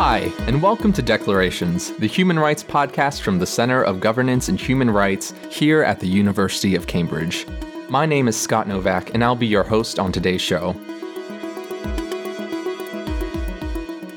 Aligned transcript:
Hi, 0.00 0.32
and 0.46 0.62
welcome 0.62 0.94
to 0.94 1.02
Declarations, 1.02 1.92
the 1.98 2.06
human 2.06 2.38
rights 2.38 2.64
podcast 2.64 3.20
from 3.20 3.38
the 3.38 3.44
Center 3.44 3.82
of 3.82 4.00
Governance 4.00 4.48
and 4.48 4.58
Human 4.58 4.88
Rights 4.88 5.34
here 5.50 5.82
at 5.82 6.00
the 6.00 6.08
University 6.08 6.74
of 6.74 6.86
Cambridge. 6.86 7.46
My 7.90 8.06
name 8.06 8.26
is 8.26 8.34
Scott 8.34 8.66
Novak, 8.66 9.12
and 9.12 9.22
I'll 9.22 9.36
be 9.36 9.46
your 9.46 9.62
host 9.62 9.98
on 9.98 10.10
today's 10.10 10.40
show. 10.40 10.70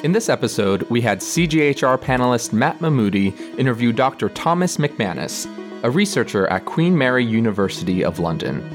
In 0.05 0.13
this 0.13 0.29
episode, 0.29 0.83
we 0.83 1.01
had 1.01 1.19
CGHR 1.19 1.97
panelist 1.97 2.53
Matt 2.53 2.79
Mahmoudi 2.79 3.37
interview 3.59 3.91
Dr. 3.91 4.29
Thomas 4.29 4.77
McManus, 4.77 5.47
a 5.83 5.91
researcher 5.91 6.47
at 6.47 6.63
Queen 6.63 6.97
Mary 6.97 7.25
University 7.25 8.05
of 8.05 8.19
London. 8.19 8.72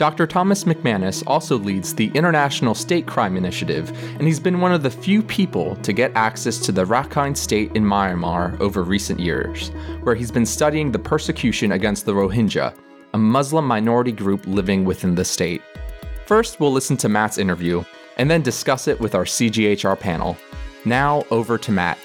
Dr. 0.00 0.26
Thomas 0.26 0.64
McManus 0.64 1.22
also 1.26 1.58
leads 1.58 1.94
the 1.94 2.10
International 2.14 2.74
State 2.74 3.06
Crime 3.06 3.36
Initiative, 3.36 3.90
and 4.14 4.22
he's 4.22 4.40
been 4.40 4.62
one 4.62 4.72
of 4.72 4.82
the 4.82 4.90
few 4.90 5.22
people 5.22 5.76
to 5.82 5.92
get 5.92 6.10
access 6.14 6.56
to 6.60 6.72
the 6.72 6.86
Rakhine 6.86 7.36
State 7.36 7.76
in 7.76 7.84
Myanmar 7.84 8.58
over 8.60 8.82
recent 8.82 9.20
years, 9.20 9.68
where 10.00 10.14
he's 10.14 10.30
been 10.30 10.46
studying 10.46 10.90
the 10.90 10.98
persecution 10.98 11.72
against 11.72 12.06
the 12.06 12.14
Rohingya, 12.14 12.74
a 13.12 13.18
Muslim 13.18 13.66
minority 13.66 14.10
group 14.10 14.46
living 14.46 14.86
within 14.86 15.16
the 15.16 15.22
state. 15.22 15.60
First, 16.24 16.60
we'll 16.60 16.72
listen 16.72 16.96
to 16.96 17.10
Matt's 17.10 17.36
interview, 17.36 17.84
and 18.16 18.30
then 18.30 18.40
discuss 18.40 18.88
it 18.88 18.98
with 19.00 19.14
our 19.14 19.26
CGHR 19.26 20.00
panel. 20.00 20.34
Now, 20.86 21.24
over 21.30 21.58
to 21.58 21.72
Matt. 21.72 21.98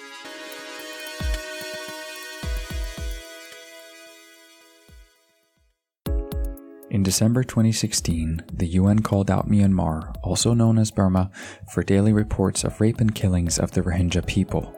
In 6.95 7.03
December 7.03 7.43
2016, 7.43 8.45
the 8.53 8.67
UN 8.67 8.99
called 9.01 9.29
out 9.29 9.49
Myanmar, 9.49 10.15
also 10.23 10.53
known 10.53 10.77
as 10.77 10.91
Burma, 10.91 11.29
for 11.69 11.83
daily 11.83 12.13
reports 12.13 12.63
of 12.63 12.79
rape 12.79 13.01
and 13.01 13.13
killings 13.13 13.59
of 13.59 13.71
the 13.71 13.81
Rohingya 13.81 14.25
people. 14.25 14.73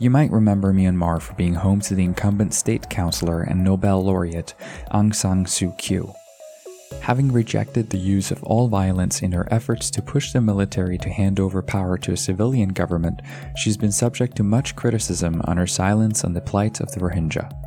You 0.00 0.10
might 0.10 0.32
remember 0.32 0.72
Myanmar 0.72 1.22
for 1.22 1.34
being 1.34 1.54
home 1.54 1.78
to 1.82 1.94
the 1.94 2.02
incumbent 2.02 2.52
state 2.52 2.90
councillor 2.90 3.42
and 3.42 3.62
Nobel 3.62 4.02
laureate 4.02 4.54
Aung 4.90 5.14
San 5.14 5.44
Suu 5.44 5.78
Kyi. 5.78 6.12
Having 7.02 7.30
rejected 7.30 7.90
the 7.90 7.96
use 7.96 8.32
of 8.32 8.42
all 8.42 8.66
violence 8.66 9.22
in 9.22 9.30
her 9.30 9.46
efforts 9.48 9.88
to 9.90 10.02
push 10.02 10.32
the 10.32 10.40
military 10.40 10.98
to 10.98 11.10
hand 11.10 11.38
over 11.38 11.62
power 11.62 11.96
to 11.96 12.10
a 12.10 12.16
civilian 12.16 12.70
government, 12.70 13.22
she's 13.54 13.76
been 13.76 13.92
subject 13.92 14.36
to 14.38 14.42
much 14.42 14.74
criticism 14.74 15.40
on 15.44 15.58
her 15.58 15.66
silence 15.68 16.24
on 16.24 16.32
the 16.32 16.40
plight 16.40 16.80
of 16.80 16.90
the 16.90 16.98
Rohingya. 16.98 17.65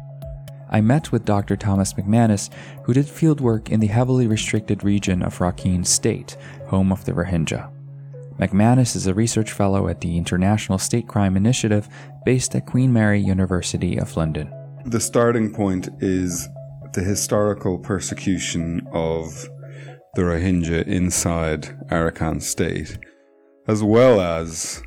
I 0.70 0.81
met 0.81 1.12
with 1.12 1.25
Dr. 1.25 1.56
Thomas 1.56 1.94
McManus, 1.94 2.50
who 2.84 2.94
did 2.94 3.08
fieldwork 3.08 3.70
in 3.70 3.80
the 3.80 3.88
heavily 3.88 4.28
restricted 4.28 4.84
region 4.84 5.23
of 5.23 5.39
Rakhine 5.39 5.86
State, 5.86 6.38
home 6.67 6.92
of 6.92 7.06
the 7.06 7.14
Rohingya. 7.14 7.72
McManus 8.39 8.95
is 8.95 9.08
a 9.08 9.14
research 9.14 9.52
fellow 9.52 9.88
at 9.88 10.00
the 10.00 10.16
International 10.16 10.78
State 10.78 11.08
Crime 11.08 11.36
Initiative 11.36 11.90
based 12.23 12.56
at 12.56 12.66
Queen 12.66 12.94
Mary 12.94 13.20
University 13.20 13.97
of 13.97 14.16
London. 14.16 14.53
The 14.86 15.00
starting 15.00 15.53
point 15.53 15.90
is 16.00 16.47
the 16.94 17.02
historical 17.02 17.78
persecution 17.78 18.88
of 18.94 19.50
the 20.16 20.22
Rohingya 20.22 20.88
inside 20.88 21.64
Arakan 21.90 22.42
State, 22.42 22.97
as 23.67 23.84
well 23.84 24.22
as 24.22 24.81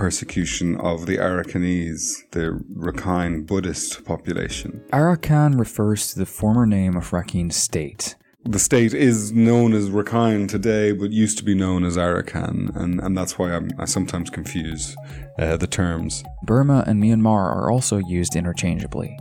persecution 0.00 0.76
of 0.76 1.04
the 1.04 1.18
Arakanese, 1.18 2.30
the 2.30 2.58
Rakhine 2.74 3.46
Buddhist 3.46 4.02
population. 4.06 4.82
Arakan 4.94 5.58
refers 5.58 6.10
to 6.10 6.18
the 6.18 6.24
former 6.24 6.64
name 6.64 6.96
of 6.96 7.10
Rakhine 7.10 7.52
State. 7.52 8.16
The 8.46 8.58
state 8.58 8.94
is 8.94 9.30
known 9.30 9.74
as 9.74 9.90
Rakhine 9.90 10.48
today, 10.48 10.92
but 10.92 11.10
used 11.10 11.36
to 11.36 11.44
be 11.44 11.54
known 11.54 11.84
as 11.84 11.98
Arakan, 11.98 12.74
and, 12.74 12.98
and 12.98 13.14
that's 13.14 13.38
why 13.38 13.52
I'm, 13.52 13.68
i 13.78 13.84
sometimes 13.84 14.30
confuse 14.30 14.96
uh, 15.38 15.58
the 15.58 15.66
terms. 15.66 16.24
Burma 16.44 16.82
and 16.86 17.02
Myanmar 17.02 17.54
are 17.54 17.70
also 17.70 17.98
used 17.98 18.34
interchangeably. 18.34 19.14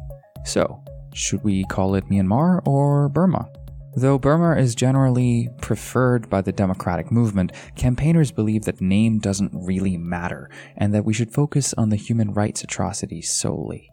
So, 0.45 0.81
should 1.13 1.43
we 1.43 1.65
call 1.65 1.95
it 1.95 2.05
Myanmar 2.05 2.65
or 2.65 3.09
Burma? 3.09 3.49
Though 3.99 4.17
Burma 4.17 4.55
is 4.55 4.75
generally 4.75 5.49
preferred 5.59 6.29
by 6.29 6.39
the 6.39 6.53
democratic 6.53 7.11
movement, 7.11 7.51
campaigners 7.75 8.31
believe 8.31 8.63
that 8.63 8.79
name 8.79 9.19
doesn't 9.19 9.51
really 9.53 9.97
matter 9.97 10.49
and 10.77 10.93
that 10.93 11.03
we 11.03 11.13
should 11.13 11.33
focus 11.33 11.73
on 11.73 11.89
the 11.89 11.97
human 11.97 12.31
rights 12.31 12.63
atrocities 12.63 13.29
solely. 13.29 13.89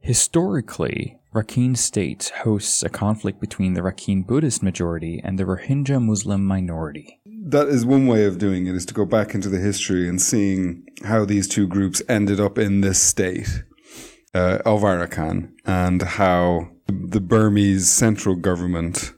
Historically, 0.00 1.20
Rakhine 1.32 1.76
State 1.76 2.32
hosts 2.42 2.82
a 2.82 2.88
conflict 2.88 3.40
between 3.40 3.74
the 3.74 3.80
Rakhine 3.80 4.26
Buddhist 4.26 4.60
majority 4.60 5.20
and 5.22 5.38
the 5.38 5.44
Rohingya 5.44 6.04
Muslim 6.04 6.44
minority. 6.44 7.20
That 7.46 7.68
is 7.68 7.86
one 7.86 8.08
way 8.08 8.24
of 8.24 8.38
doing 8.38 8.66
it, 8.66 8.74
is 8.74 8.86
to 8.86 8.94
go 8.94 9.04
back 9.04 9.36
into 9.36 9.48
the 9.48 9.60
history 9.60 10.08
and 10.08 10.20
seeing 10.20 10.84
how 11.04 11.24
these 11.24 11.46
two 11.46 11.68
groups 11.68 12.02
ended 12.08 12.40
up 12.40 12.58
in 12.58 12.80
this 12.80 13.00
state 13.00 13.62
uh, 14.34 14.58
of 14.66 14.80
Arakan 14.80 15.52
and 15.64 16.02
how 16.02 16.70
the 16.88 17.20
Burmese 17.20 17.88
central 17.88 18.34
government 18.34 19.12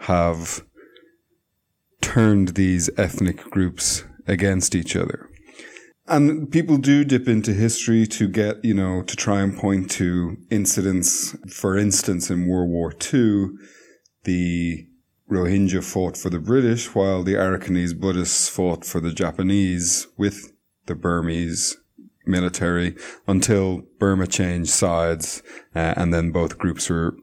have 0.00 0.62
turned 2.00 2.48
these 2.48 2.90
ethnic 2.96 3.38
groups 3.50 4.04
against 4.26 4.74
each 4.74 4.96
other. 4.96 5.28
And 6.06 6.50
people 6.50 6.76
do 6.76 7.04
dip 7.04 7.28
into 7.28 7.52
history 7.52 8.06
to 8.06 8.26
get, 8.26 8.64
you 8.64 8.74
know, 8.74 9.02
to 9.02 9.14
try 9.14 9.42
and 9.42 9.56
point 9.56 9.90
to 9.92 10.36
incidents. 10.50 11.36
For 11.48 11.76
instance, 11.76 12.30
in 12.30 12.48
World 12.48 12.70
War 12.70 12.92
II, 12.92 13.50
the 14.24 14.86
Rohingya 15.30 15.84
fought 15.84 16.16
for 16.16 16.28
the 16.28 16.40
British 16.40 16.94
while 16.94 17.22
the 17.22 17.34
Arakanese 17.34 17.98
Buddhists 17.98 18.48
fought 18.48 18.84
for 18.84 19.00
the 19.00 19.12
Japanese 19.12 20.08
with 20.16 20.52
the 20.86 20.96
Burmese 20.96 21.76
military 22.26 22.96
until 23.28 23.82
Burma 23.98 24.26
changed 24.26 24.70
sides 24.70 25.42
uh, 25.74 25.94
and 25.96 26.12
then 26.12 26.32
both 26.32 26.58
groups 26.58 26.90
were 26.90 27.16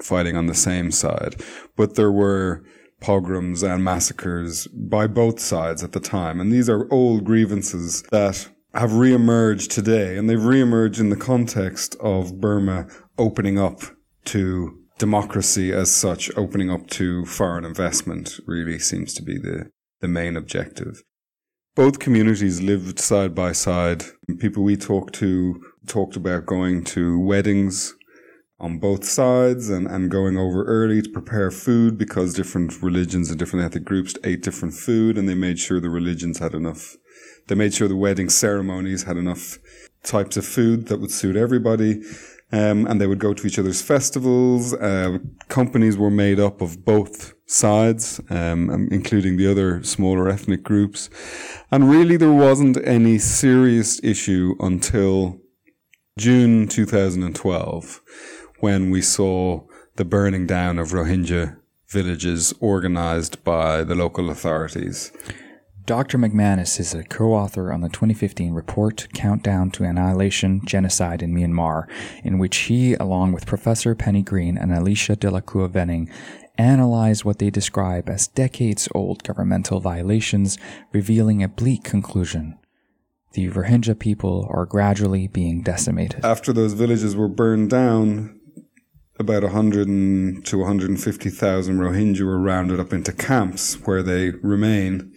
fighting 0.00 0.36
on 0.36 0.46
the 0.46 0.54
same 0.54 0.90
side. 0.90 1.36
But 1.76 1.94
there 1.94 2.12
were 2.12 2.64
pogroms 3.00 3.62
and 3.62 3.84
massacres 3.84 4.66
by 4.68 5.06
both 5.06 5.38
sides 5.38 5.84
at 5.84 5.92
the 5.92 6.00
time. 6.00 6.40
And 6.40 6.50
these 6.50 6.68
are 6.68 6.90
old 6.92 7.24
grievances 7.24 8.02
that 8.10 8.48
have 8.74 8.90
reemerged 8.90 9.68
today. 9.70 10.16
And 10.16 10.28
they've 10.28 10.38
reemerged 10.38 11.00
in 11.00 11.10
the 11.10 11.16
context 11.16 11.96
of 12.00 12.40
Burma 12.40 12.86
opening 13.18 13.58
up 13.58 13.82
to 14.26 14.78
democracy 14.98 15.72
as 15.72 15.90
such, 15.90 16.30
opening 16.36 16.70
up 16.70 16.88
to 16.88 17.24
foreign 17.26 17.64
investment 17.64 18.38
really 18.46 18.78
seems 18.78 19.12
to 19.14 19.22
be 19.22 19.38
the, 19.38 19.70
the 20.00 20.08
main 20.08 20.36
objective. 20.36 21.02
Both 21.74 21.98
communities 21.98 22.62
lived 22.62 23.00
side 23.00 23.34
by 23.34 23.52
side. 23.52 24.04
People 24.38 24.62
we 24.62 24.76
talked 24.76 25.14
to 25.16 25.60
talked 25.86 26.16
about 26.16 26.46
going 26.46 26.84
to 26.84 27.18
weddings 27.18 27.94
on 28.60 28.78
both 28.78 29.04
sides 29.04 29.68
and, 29.68 29.86
and 29.86 30.10
going 30.10 30.38
over 30.38 30.64
early 30.64 31.02
to 31.02 31.10
prepare 31.10 31.50
food 31.50 31.98
because 31.98 32.34
different 32.34 32.82
religions 32.82 33.28
and 33.28 33.38
different 33.38 33.64
ethnic 33.64 33.84
groups 33.84 34.14
ate 34.24 34.42
different 34.42 34.74
food 34.74 35.18
and 35.18 35.28
they 35.28 35.34
made 35.34 35.58
sure 35.58 35.80
the 35.80 35.90
religions 35.90 36.38
had 36.38 36.54
enough. 36.54 36.96
They 37.48 37.54
made 37.54 37.74
sure 37.74 37.88
the 37.88 37.96
wedding 37.96 38.30
ceremonies 38.30 39.02
had 39.02 39.16
enough 39.16 39.58
types 40.02 40.36
of 40.36 40.46
food 40.46 40.86
that 40.86 41.00
would 41.00 41.10
suit 41.10 41.36
everybody. 41.36 42.02
Um, 42.52 42.86
and 42.86 43.00
they 43.00 43.08
would 43.08 43.18
go 43.18 43.34
to 43.34 43.46
each 43.46 43.58
other's 43.58 43.82
festivals. 43.82 44.74
Uh, 44.74 45.18
companies 45.48 45.96
were 45.96 46.10
made 46.10 46.38
up 46.38 46.60
of 46.60 46.84
both 46.84 47.34
sides, 47.46 48.20
um, 48.30 48.88
including 48.92 49.36
the 49.36 49.50
other 49.50 49.82
smaller 49.82 50.28
ethnic 50.28 50.62
groups. 50.62 51.10
And 51.72 51.90
really, 51.90 52.16
there 52.16 52.32
wasn't 52.32 52.76
any 52.86 53.18
serious 53.18 53.98
issue 54.04 54.54
until 54.60 55.40
June 56.16 56.68
2012 56.68 58.00
when 58.64 58.88
we 58.88 59.02
saw 59.02 59.60
the 59.96 60.06
burning 60.06 60.46
down 60.46 60.78
of 60.78 60.92
Rohingya 60.92 61.54
villages 61.88 62.54
organized 62.60 63.44
by 63.44 63.84
the 63.84 63.94
local 63.94 64.30
authorities. 64.30 65.12
Dr. 65.84 66.16
McManus 66.16 66.80
is 66.80 66.94
a 66.94 67.04
co 67.04 67.34
author 67.34 67.70
on 67.70 67.82
the 67.82 67.90
2015 67.90 68.54
report 68.54 69.06
Countdown 69.12 69.70
to 69.72 69.84
Annihilation 69.84 70.62
Genocide 70.64 71.22
in 71.22 71.34
Myanmar, 71.34 71.86
in 72.22 72.38
which 72.38 72.56
he, 72.56 72.94
along 72.94 73.32
with 73.32 73.44
Professor 73.44 73.94
Penny 73.94 74.22
Green 74.22 74.56
and 74.56 74.72
Alicia 74.72 75.16
de 75.16 75.30
la 75.30 75.42
Cour 75.42 75.68
Venning, 75.68 76.08
analyze 76.56 77.22
what 77.22 77.40
they 77.40 77.50
describe 77.50 78.08
as 78.08 78.28
decades 78.28 78.88
old 78.94 79.22
governmental 79.24 79.78
violations, 79.78 80.56
revealing 80.90 81.42
a 81.42 81.48
bleak 81.48 81.84
conclusion. 81.84 82.58
The 83.32 83.50
Rohingya 83.50 83.98
people 83.98 84.48
are 84.48 84.64
gradually 84.64 85.28
being 85.28 85.60
decimated. 85.60 86.24
After 86.24 86.50
those 86.50 86.72
villages 86.72 87.14
were 87.14 87.28
burned 87.28 87.68
down, 87.68 88.40
about 89.18 89.44
100 89.44 90.44
to 90.44 90.58
150,000 90.58 91.78
Rohingya 91.78 92.22
were 92.22 92.38
rounded 92.38 92.80
up 92.80 92.92
into 92.92 93.12
camps 93.12 93.74
where 93.84 94.02
they 94.02 94.30
remain. 94.30 95.12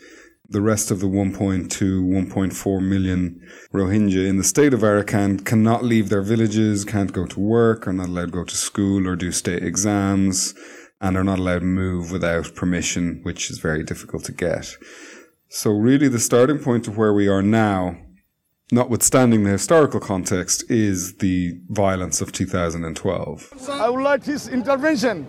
The 0.49 0.61
rest 0.61 0.91
of 0.91 0.99
the 0.99 1.07
1.2, 1.07 1.67
1.4 1.67 2.81
million 2.81 3.41
Rohingya 3.73 4.27
in 4.27 4.37
the 4.37 4.43
state 4.43 4.73
of 4.73 4.81
Arakan 4.81 5.43
cannot 5.43 5.83
leave 5.83 6.09
their 6.09 6.21
villages, 6.21 6.85
can't 6.85 7.11
go 7.11 7.25
to 7.25 7.39
work, 7.39 7.87
are 7.87 7.93
not 7.93 8.07
allowed 8.07 8.27
to 8.27 8.31
go 8.31 8.43
to 8.45 8.55
school 8.55 9.07
or 9.07 9.15
do 9.15 9.31
state 9.31 9.63
exams, 9.63 10.53
and 11.01 11.17
are 11.17 11.23
not 11.23 11.39
allowed 11.39 11.59
to 11.59 11.65
move 11.65 12.11
without 12.11 12.55
permission, 12.55 13.19
which 13.23 13.51
is 13.51 13.57
very 13.57 13.83
difficult 13.83 14.23
to 14.25 14.31
get. 14.31 14.77
So 15.49 15.71
really 15.71 16.07
the 16.07 16.19
starting 16.19 16.59
point 16.59 16.87
of 16.87 16.97
where 16.97 17.13
we 17.13 17.27
are 17.27 17.41
now 17.41 17.97
notwithstanding 18.71 19.43
the 19.43 19.51
historical 19.51 19.99
context, 19.99 20.69
is 20.69 21.15
the 21.15 21.57
violence 21.69 22.21
of 22.21 22.31
2012. 22.31 23.69
I 23.69 23.89
would 23.89 24.03
like 24.03 24.23
this 24.23 24.47
intervention, 24.47 25.27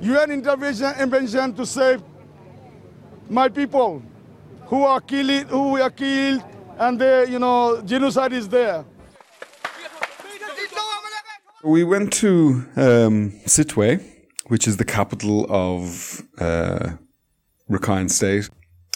UN 0.00 0.30
intervention, 0.30 0.86
intervention 1.00 1.54
to 1.54 1.66
save 1.66 2.02
my 3.28 3.48
people 3.48 4.02
who 4.66 4.84
are 4.84 5.00
killed, 5.00 5.46
who 5.48 5.72
were 5.72 5.90
killed, 5.90 6.44
and 6.78 6.98
the 6.98 7.26
you 7.28 7.38
know 7.38 7.82
genocide 7.84 8.32
is 8.32 8.48
there. 8.48 8.84
We 11.64 11.82
went 11.82 12.12
to 12.14 12.64
um, 12.76 13.32
Sittwe, 13.46 14.00
which 14.46 14.68
is 14.68 14.76
the 14.76 14.84
capital 14.84 15.46
of 15.50 16.22
uh, 16.38 16.90
Rakhine 17.68 18.08
State. 18.08 18.48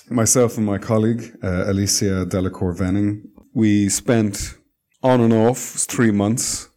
Myself 0.08 0.56
and 0.56 0.66
my 0.66 0.78
colleague, 0.78 1.36
uh, 1.42 1.70
Alicia 1.70 2.26
de 2.26 2.40
la 2.40 2.50
Cour 2.50 2.72
Venning, 2.72 3.28
we 3.54 3.88
spent 3.88 4.54
on 5.02 5.20
and 5.20 5.32
off 5.32 5.58
three 5.58 6.10
months 6.10 6.68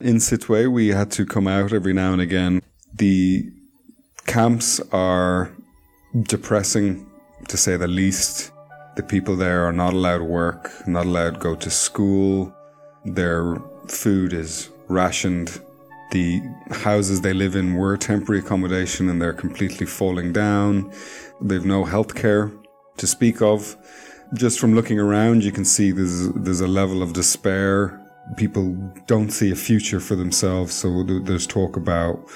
in 0.00 0.16
Sittwe. 0.16 0.70
We 0.70 0.88
had 0.88 1.10
to 1.12 1.24
come 1.24 1.46
out 1.46 1.72
every 1.72 1.92
now 1.92 2.12
and 2.12 2.22
again. 2.22 2.62
The 2.94 3.50
camps 4.26 4.80
are 4.92 5.52
depressing, 6.22 7.06
to 7.48 7.56
say 7.56 7.76
the 7.76 7.88
least. 7.88 8.52
The 8.96 9.02
people 9.02 9.36
there 9.36 9.64
are 9.64 9.72
not 9.72 9.92
allowed 9.92 10.18
to 10.18 10.24
work, 10.24 10.70
not 10.88 11.06
allowed 11.06 11.34
to 11.34 11.40
go 11.40 11.54
to 11.54 11.70
school. 11.70 12.52
Their 13.04 13.56
food 13.86 14.32
is 14.32 14.70
rationed. 14.88 15.60
The 16.10 16.40
houses 16.70 17.20
they 17.20 17.32
live 17.32 17.54
in 17.54 17.74
were 17.74 17.96
temporary 17.96 18.40
accommodation 18.40 19.08
and 19.08 19.22
they're 19.22 19.32
completely 19.32 19.86
falling 19.86 20.32
down. 20.32 20.92
They've 21.40 21.64
no 21.64 21.84
health 21.84 22.14
care 22.14 22.50
to 22.96 23.06
speak 23.06 23.40
of. 23.40 23.76
Just 24.34 24.60
from 24.60 24.74
looking 24.74 24.98
around, 24.98 25.42
you 25.42 25.52
can 25.52 25.64
see 25.64 25.90
there's, 25.90 26.28
there's 26.32 26.60
a 26.60 26.66
level 26.66 27.02
of 27.02 27.14
despair. 27.14 27.98
People 28.36 28.74
don't 29.06 29.30
see 29.30 29.50
a 29.50 29.56
future 29.56 30.00
for 30.00 30.16
themselves, 30.16 30.74
so 30.74 31.02
there's 31.02 31.46
talk 31.46 31.76
about 31.76 32.28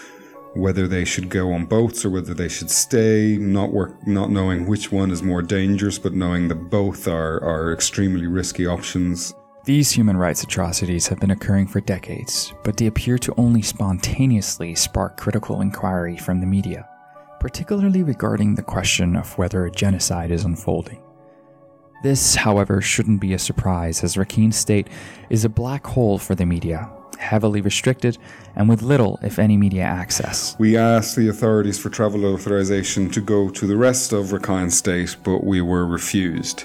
whether 0.55 0.89
they 0.89 1.05
should 1.05 1.29
go 1.29 1.53
on 1.53 1.67
boats 1.67 2.05
or 2.05 2.11
whether 2.11 2.33
they 2.33 2.49
should 2.49 2.71
stay, 2.71 3.37
not 3.39 3.73
work, 3.73 4.07
not 4.07 4.31
knowing 4.31 4.67
which 4.67 4.91
one 4.91 5.11
is 5.11 5.23
more 5.23 5.43
dangerous, 5.43 5.99
but 5.99 6.15
knowing 6.15 6.49
that 6.49 6.71
both 6.71 7.07
are, 7.09 7.43
are 7.45 7.73
extremely 7.73 8.27
risky 8.27 8.67
options. 8.67 9.35
These 9.65 9.91
human 9.91 10.17
rights 10.17 10.43
atrocities 10.43 11.07
have 11.09 11.21
been 11.21 11.31
occurring 11.31 11.69
for 11.69 11.81
decades, 11.81 12.53
but 12.65 12.77
they 12.77 12.87
appear 12.87 13.19
to 13.19 13.35
only 13.37 13.63
spontaneously 13.63 14.75
spark 14.75 15.19
critical 15.19 15.61
inquiry 15.61 16.17
from 16.17 16.41
the 16.41 16.47
media, 16.47 16.89
particularly 17.39 18.03
regarding 18.03 18.55
the 18.55 18.63
question 18.63 19.15
of 19.15 19.37
whether 19.39 19.67
a 19.67 19.71
genocide 19.71 20.31
is 20.31 20.45
unfolding. 20.45 21.03
This, 22.03 22.35
however, 22.35 22.81
shouldn't 22.81 23.21
be 23.21 23.33
a 23.33 23.39
surprise 23.39 24.03
as 24.03 24.17
Rakhine 24.17 24.53
State 24.53 24.89
is 25.31 25.45
a 25.45 25.49
black 25.49 25.87
hole 25.87 26.19
for 26.19 26.35
the 26.35 26.45
media, 26.45 26.91
heavily 27.19 27.61
restricted 27.61 28.19
and 28.57 28.69
with 28.69 28.83
little, 28.83 29.21
if 29.23 29.39
any, 29.39 29.57
media 29.57 29.85
access. 29.85 30.57
We 30.59 30.77
asked 30.77 31.15
the 31.15 31.29
authorities 31.29 31.79
for 31.79 31.91
travel 31.91 32.25
authorization 32.27 33.09
to 33.11 33.21
go 33.21 33.49
to 33.51 33.67
the 33.69 33.77
rest 33.77 34.13
of 34.13 34.27
Rakhine 34.27 34.73
State, 34.73 35.17
but 35.23 35.45
we 35.45 35.61
were 35.61 35.87
refused. 35.87 36.65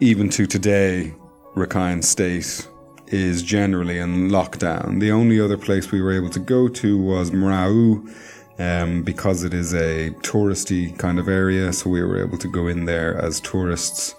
Even 0.00 0.30
to 0.30 0.46
today, 0.46 1.14
Rakhine 1.54 2.02
State 2.02 2.66
is 3.08 3.42
generally 3.42 3.98
in 3.98 4.30
lockdown. 4.30 5.00
The 5.00 5.12
only 5.12 5.38
other 5.38 5.58
place 5.58 5.92
we 5.92 6.00
were 6.00 6.12
able 6.12 6.30
to 6.30 6.40
go 6.40 6.66
to 6.68 6.98
was 6.98 7.30
Mrauk 7.30 7.74
U. 7.74 8.14
Um, 8.58 9.02
because 9.02 9.44
it 9.44 9.54
is 9.54 9.72
a 9.72 10.10
touristy 10.20 10.96
kind 10.98 11.18
of 11.18 11.26
area, 11.26 11.72
so 11.72 11.88
we 11.88 12.02
were 12.02 12.22
able 12.22 12.36
to 12.36 12.48
go 12.48 12.68
in 12.68 12.84
there 12.84 13.16
as 13.16 13.40
tourists, 13.40 14.14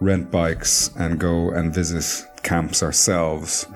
rent 0.00 0.30
bikes, 0.30 0.90
and 0.96 1.18
go 1.18 1.50
and 1.50 1.74
visit 1.74 2.24
camps 2.42 2.82
ourselves. 2.82 3.66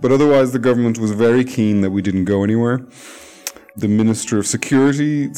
But 0.00 0.12
otherwise, 0.12 0.52
the 0.52 0.58
government 0.58 0.98
was 0.98 1.12
very 1.12 1.44
keen 1.44 1.80
that 1.82 1.90
we 1.90 2.02
didn't 2.02 2.24
go 2.24 2.42
anywhere. 2.42 2.86
The 3.76 3.88
Minister 3.88 4.38
of 4.38 4.46
Security 4.46 5.30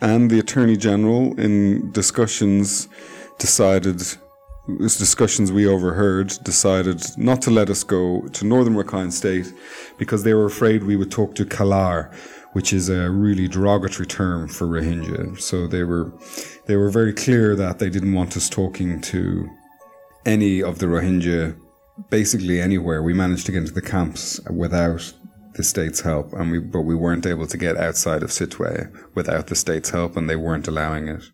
and 0.00 0.30
the 0.30 0.38
Attorney 0.38 0.76
General, 0.76 1.38
in 1.38 1.90
discussions, 1.92 2.88
decided 3.38 4.02
discussions 4.76 5.50
we 5.50 5.66
overheard 5.66 6.28
decided 6.42 7.02
not 7.16 7.40
to 7.40 7.50
let 7.50 7.70
us 7.70 7.82
go 7.82 8.20
to 8.28 8.44
northern 8.44 8.74
Rakhine 8.74 9.10
State 9.10 9.52
because 9.96 10.24
they 10.24 10.34
were 10.34 10.44
afraid 10.44 10.84
we 10.84 10.96
would 10.96 11.10
talk 11.10 11.34
to 11.36 11.46
Kalar, 11.46 12.12
which 12.52 12.72
is 12.72 12.90
a 12.90 13.10
really 13.10 13.48
derogatory 13.48 14.06
term 14.06 14.46
for 14.46 14.66
Rohingya. 14.66 15.40
So 15.40 15.66
they 15.66 15.84
were 15.84 16.12
they 16.66 16.76
were 16.76 16.90
very 16.90 17.14
clear 17.14 17.56
that 17.56 17.78
they 17.78 17.88
didn't 17.88 18.12
want 18.12 18.36
us 18.36 18.50
talking 18.50 19.00
to 19.02 19.48
any 20.28 20.62
of 20.62 20.78
the 20.78 20.86
Rohingya 20.86 21.58
basically 22.10 22.60
anywhere. 22.60 23.02
We 23.02 23.14
managed 23.14 23.46
to 23.46 23.52
get 23.52 23.62
into 23.62 23.72
the 23.72 23.82
camps 23.82 24.38
without 24.50 25.12
the 25.54 25.64
state's 25.64 26.02
help, 26.02 26.34
and 26.34 26.50
we 26.52 26.58
but 26.58 26.82
we 26.82 26.94
weren't 26.94 27.26
able 27.26 27.46
to 27.46 27.56
get 27.56 27.76
outside 27.76 28.22
of 28.22 28.30
Sittwe 28.30 28.92
without 29.14 29.46
the 29.46 29.56
state's 29.56 29.90
help, 29.90 30.16
and 30.16 30.28
they 30.28 30.36
weren't 30.36 30.68
allowing 30.68 31.08
it. 31.08 31.24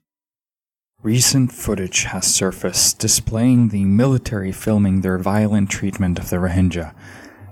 Recent 1.03 1.53
footage 1.53 2.05
has 2.05 2.33
surfaced 2.33 2.99
displaying 2.99 3.69
the 3.69 3.85
military 3.85 4.53
filming 4.53 5.01
their 5.01 5.19
violent 5.19 5.69
treatment 5.71 6.19
of 6.19 6.31
the 6.31 6.37
Rohingya. 6.37 6.95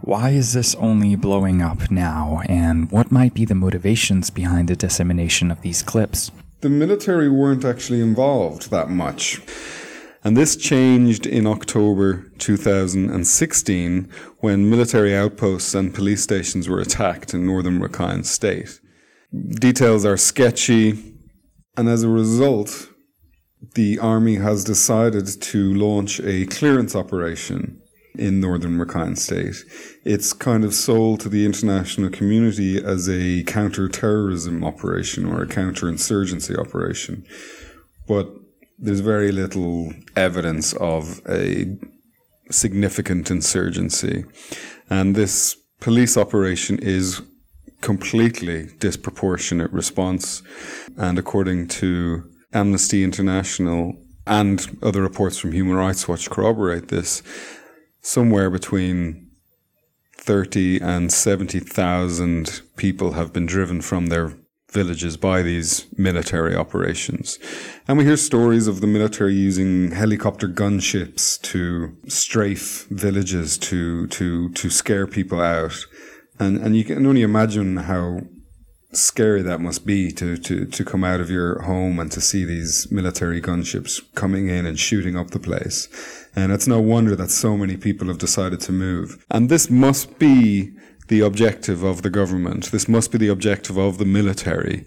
Why 0.00 0.30
is 0.30 0.52
this 0.52 0.74
only 0.76 1.16
blowing 1.16 1.60
up 1.60 1.90
now, 1.90 2.40
and 2.46 2.90
what 2.90 3.12
might 3.12 3.34
be 3.34 3.44
the 3.44 3.54
motivations 3.54 4.30
behind 4.30 4.68
the 4.68 4.76
dissemination 4.76 5.50
of 5.50 5.60
these 5.60 5.82
clips? 5.82 6.30
The 6.60 6.70
military 6.70 7.28
weren't 7.28 7.64
actually 7.64 8.00
involved 8.00 8.70
that 8.70 8.88
much. 8.88 9.42
And 10.24 10.36
this 10.36 10.54
changed 10.54 11.26
in 11.26 11.46
October 11.46 12.30
2016 12.38 14.08
when 14.38 14.70
military 14.70 15.16
outposts 15.16 15.74
and 15.74 15.92
police 15.92 16.22
stations 16.22 16.68
were 16.68 16.80
attacked 16.80 17.34
in 17.34 17.44
northern 17.44 17.80
Rakhine 17.80 18.24
State. 18.24 18.80
Details 19.32 20.04
are 20.04 20.16
sketchy, 20.16 21.16
and 21.76 21.88
as 21.88 22.04
a 22.04 22.08
result, 22.08 22.88
the 23.74 23.98
army 23.98 24.36
has 24.36 24.62
decided 24.62 25.26
to 25.40 25.74
launch 25.74 26.20
a 26.20 26.46
clearance 26.46 26.94
operation 26.94 27.80
in 28.14 28.40
northern 28.40 28.78
Rakhine 28.78 29.16
State. 29.18 29.56
It's 30.04 30.32
kind 30.32 30.64
of 30.64 30.74
sold 30.74 31.20
to 31.20 31.28
the 31.28 31.46
international 31.46 32.10
community 32.10 32.76
as 32.76 33.08
a 33.08 33.42
counter-terrorism 33.44 34.62
operation 34.62 35.24
or 35.26 35.42
a 35.42 35.48
counter-insurgency 35.48 36.54
operation. 36.56 37.24
But 38.06 38.28
there's 38.82 39.00
very 39.00 39.30
little 39.30 39.92
evidence 40.16 40.72
of 40.74 41.20
a 41.28 41.78
significant 42.50 43.30
insurgency. 43.30 44.24
And 44.90 45.14
this 45.14 45.56
police 45.80 46.16
operation 46.16 46.80
is 46.80 47.22
completely 47.80 48.70
disproportionate 48.80 49.72
response. 49.72 50.42
And 50.96 51.16
according 51.16 51.68
to 51.68 52.28
Amnesty 52.52 53.04
International 53.04 53.94
and 54.26 54.78
other 54.82 55.00
reports 55.00 55.38
from 55.38 55.52
Human 55.52 55.76
Rights 55.76 56.08
Watch 56.08 56.28
corroborate 56.28 56.88
this, 56.88 57.22
somewhere 58.00 58.50
between 58.50 59.30
30 60.18 60.80
and 60.80 61.12
70,000 61.12 62.62
people 62.76 63.12
have 63.12 63.32
been 63.32 63.46
driven 63.46 63.80
from 63.80 64.06
their 64.06 64.32
villages 64.72 65.16
by 65.16 65.42
these 65.42 65.86
military 65.96 66.54
operations. 66.54 67.38
And 67.86 67.98
we 67.98 68.04
hear 68.04 68.16
stories 68.16 68.66
of 68.66 68.80
the 68.80 68.86
military 68.86 69.34
using 69.34 69.92
helicopter 69.92 70.48
gunships 70.48 71.40
to 71.42 71.96
strafe 72.08 72.86
villages 72.90 73.58
to, 73.58 74.06
to, 74.08 74.50
to 74.50 74.70
scare 74.70 75.06
people 75.06 75.40
out. 75.40 75.76
And, 76.38 76.58
and 76.58 76.76
you 76.76 76.84
can 76.84 77.06
only 77.06 77.22
imagine 77.22 77.76
how 77.76 78.22
scary 78.92 79.40
that 79.42 79.60
must 79.60 79.86
be 79.86 80.12
to, 80.12 80.36
to, 80.36 80.66
to 80.66 80.84
come 80.84 81.02
out 81.02 81.20
of 81.20 81.30
your 81.30 81.62
home 81.62 81.98
and 81.98 82.12
to 82.12 82.20
see 82.20 82.44
these 82.44 82.90
military 82.90 83.40
gunships 83.40 84.00
coming 84.14 84.48
in 84.48 84.66
and 84.66 84.78
shooting 84.78 85.16
up 85.16 85.30
the 85.30 85.38
place. 85.38 85.88
And 86.36 86.52
it's 86.52 86.66
no 86.66 86.80
wonder 86.80 87.16
that 87.16 87.30
so 87.30 87.56
many 87.56 87.76
people 87.76 88.08
have 88.08 88.18
decided 88.18 88.60
to 88.62 88.72
move. 88.72 89.24
And 89.30 89.48
this 89.48 89.70
must 89.70 90.18
be 90.18 90.72
the 91.12 91.20
objective 91.20 91.82
of 91.82 92.00
the 92.00 92.08
government, 92.08 92.70
this 92.72 92.88
must 92.88 93.12
be 93.12 93.18
the 93.18 93.28
objective 93.28 93.76
of 93.76 93.98
the 93.98 94.06
military, 94.06 94.86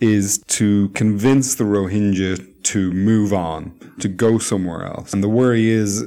is 0.00 0.38
to 0.46 0.88
convince 0.94 1.56
the 1.56 1.64
Rohingya 1.64 2.62
to 2.62 2.92
move 2.92 3.34
on, 3.34 3.78
to 4.00 4.08
go 4.08 4.38
somewhere 4.38 4.86
else. 4.86 5.12
And 5.12 5.22
the 5.22 5.28
worry 5.28 5.68
is 5.68 6.02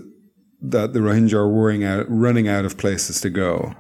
that 0.60 0.94
the 0.94 1.02
Rohingya 1.02 1.36
are 1.36 1.84
out, 1.84 2.08
running 2.10 2.48
out 2.48 2.66
of 2.66 2.80
places 2.80 3.22
to 3.22 3.30
go. 3.30 3.76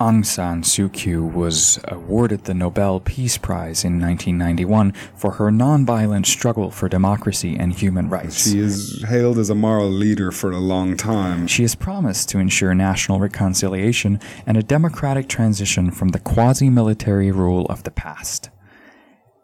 Aung 0.00 0.26
San 0.26 0.62
Suu 0.62 0.92
Kyi 0.92 1.16
was 1.16 1.78
awarded 1.84 2.44
the 2.44 2.54
Nobel 2.54 2.98
Peace 3.00 3.38
Prize 3.38 3.84
in 3.84 4.00
1991 4.00 4.92
for 5.14 5.32
her 5.32 5.50
nonviolent 5.50 6.26
struggle 6.26 6.70
for 6.70 6.88
democracy 6.88 7.56
and 7.56 7.72
human 7.72 8.08
rights. 8.08 8.50
She 8.50 8.58
is 8.58 9.04
hailed 9.08 9.38
as 9.38 9.48
a 9.48 9.54
moral 9.54 9.88
leader 9.88 10.32
for 10.32 10.50
a 10.50 10.58
long 10.58 10.96
time. 10.96 11.46
She 11.46 11.62
has 11.62 11.74
promised 11.74 12.28
to 12.30 12.38
ensure 12.38 12.74
national 12.74 13.20
reconciliation 13.20 14.18
and 14.46 14.56
a 14.56 14.62
democratic 14.62 15.28
transition 15.28 15.90
from 15.90 16.08
the 16.08 16.18
quasi 16.18 16.68
military 16.68 17.30
rule 17.30 17.66
of 17.66 17.84
the 17.84 17.90
past. 17.92 18.50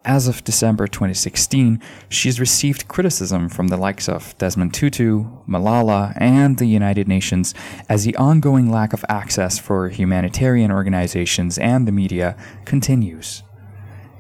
As 0.05 0.28
of 0.28 0.45
December 0.45 0.87
2016, 0.87 1.83
she's 2.09 2.38
received 2.38 2.88
criticism 2.88 3.49
from 3.49 3.67
the 3.67 3.76
likes 3.76 4.09
of 4.09 4.37
Desmond 4.38 4.73
Tutu, 4.73 5.25
Malala, 5.49 6.12
and 6.17 6.57
the 6.57 6.67
United 6.67 7.09
Nations 7.09 7.52
as 7.88 8.05
the 8.05 8.17
ongoing 8.17 8.71
lack 8.71 8.93
of 8.93 9.05
access 9.09 9.59
for 9.59 9.88
humanitarian 9.88 10.71
organizations 10.71 11.59
and 11.59 11.87
the 11.87 11.93
media 11.93 12.37
continues. 12.64 13.43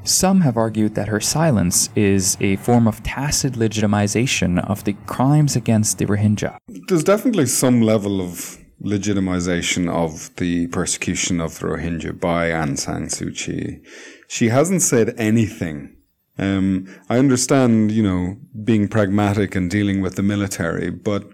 Some 0.02 0.40
have 0.40 0.56
argued 0.56 0.94
that 0.96 1.08
her 1.08 1.20
silence 1.20 1.90
is 1.94 2.36
a 2.40 2.56
form 2.56 2.88
of 2.88 3.02
tacit 3.02 3.52
legitimization 3.52 4.58
of 4.68 4.84
the 4.84 4.94
crimes 5.06 5.54
against 5.54 5.98
the 5.98 6.06
Rohingya. 6.06 6.56
There's 6.88 7.04
definitely 7.04 7.46
some 7.46 7.82
level 7.82 8.20
of 8.20 8.58
legitimization 8.82 9.88
of 9.88 10.34
the 10.36 10.66
persecution 10.68 11.40
of 11.40 11.58
the 11.58 11.66
Rohingya 11.66 12.18
by 12.18 12.50
Aung 12.50 12.78
San 12.78 13.06
Suu 13.06 13.34
Kyi 13.34 13.80
she 14.28 14.50
hasn't 14.50 14.82
said 14.82 15.14
anything. 15.18 15.96
Um, 16.38 16.86
I 17.08 17.18
understand, 17.18 17.90
you 17.90 18.02
know, 18.02 18.36
being 18.62 18.86
pragmatic 18.86 19.56
and 19.56 19.68
dealing 19.68 20.00
with 20.00 20.14
the 20.14 20.22
military, 20.22 20.90
but 20.90 21.24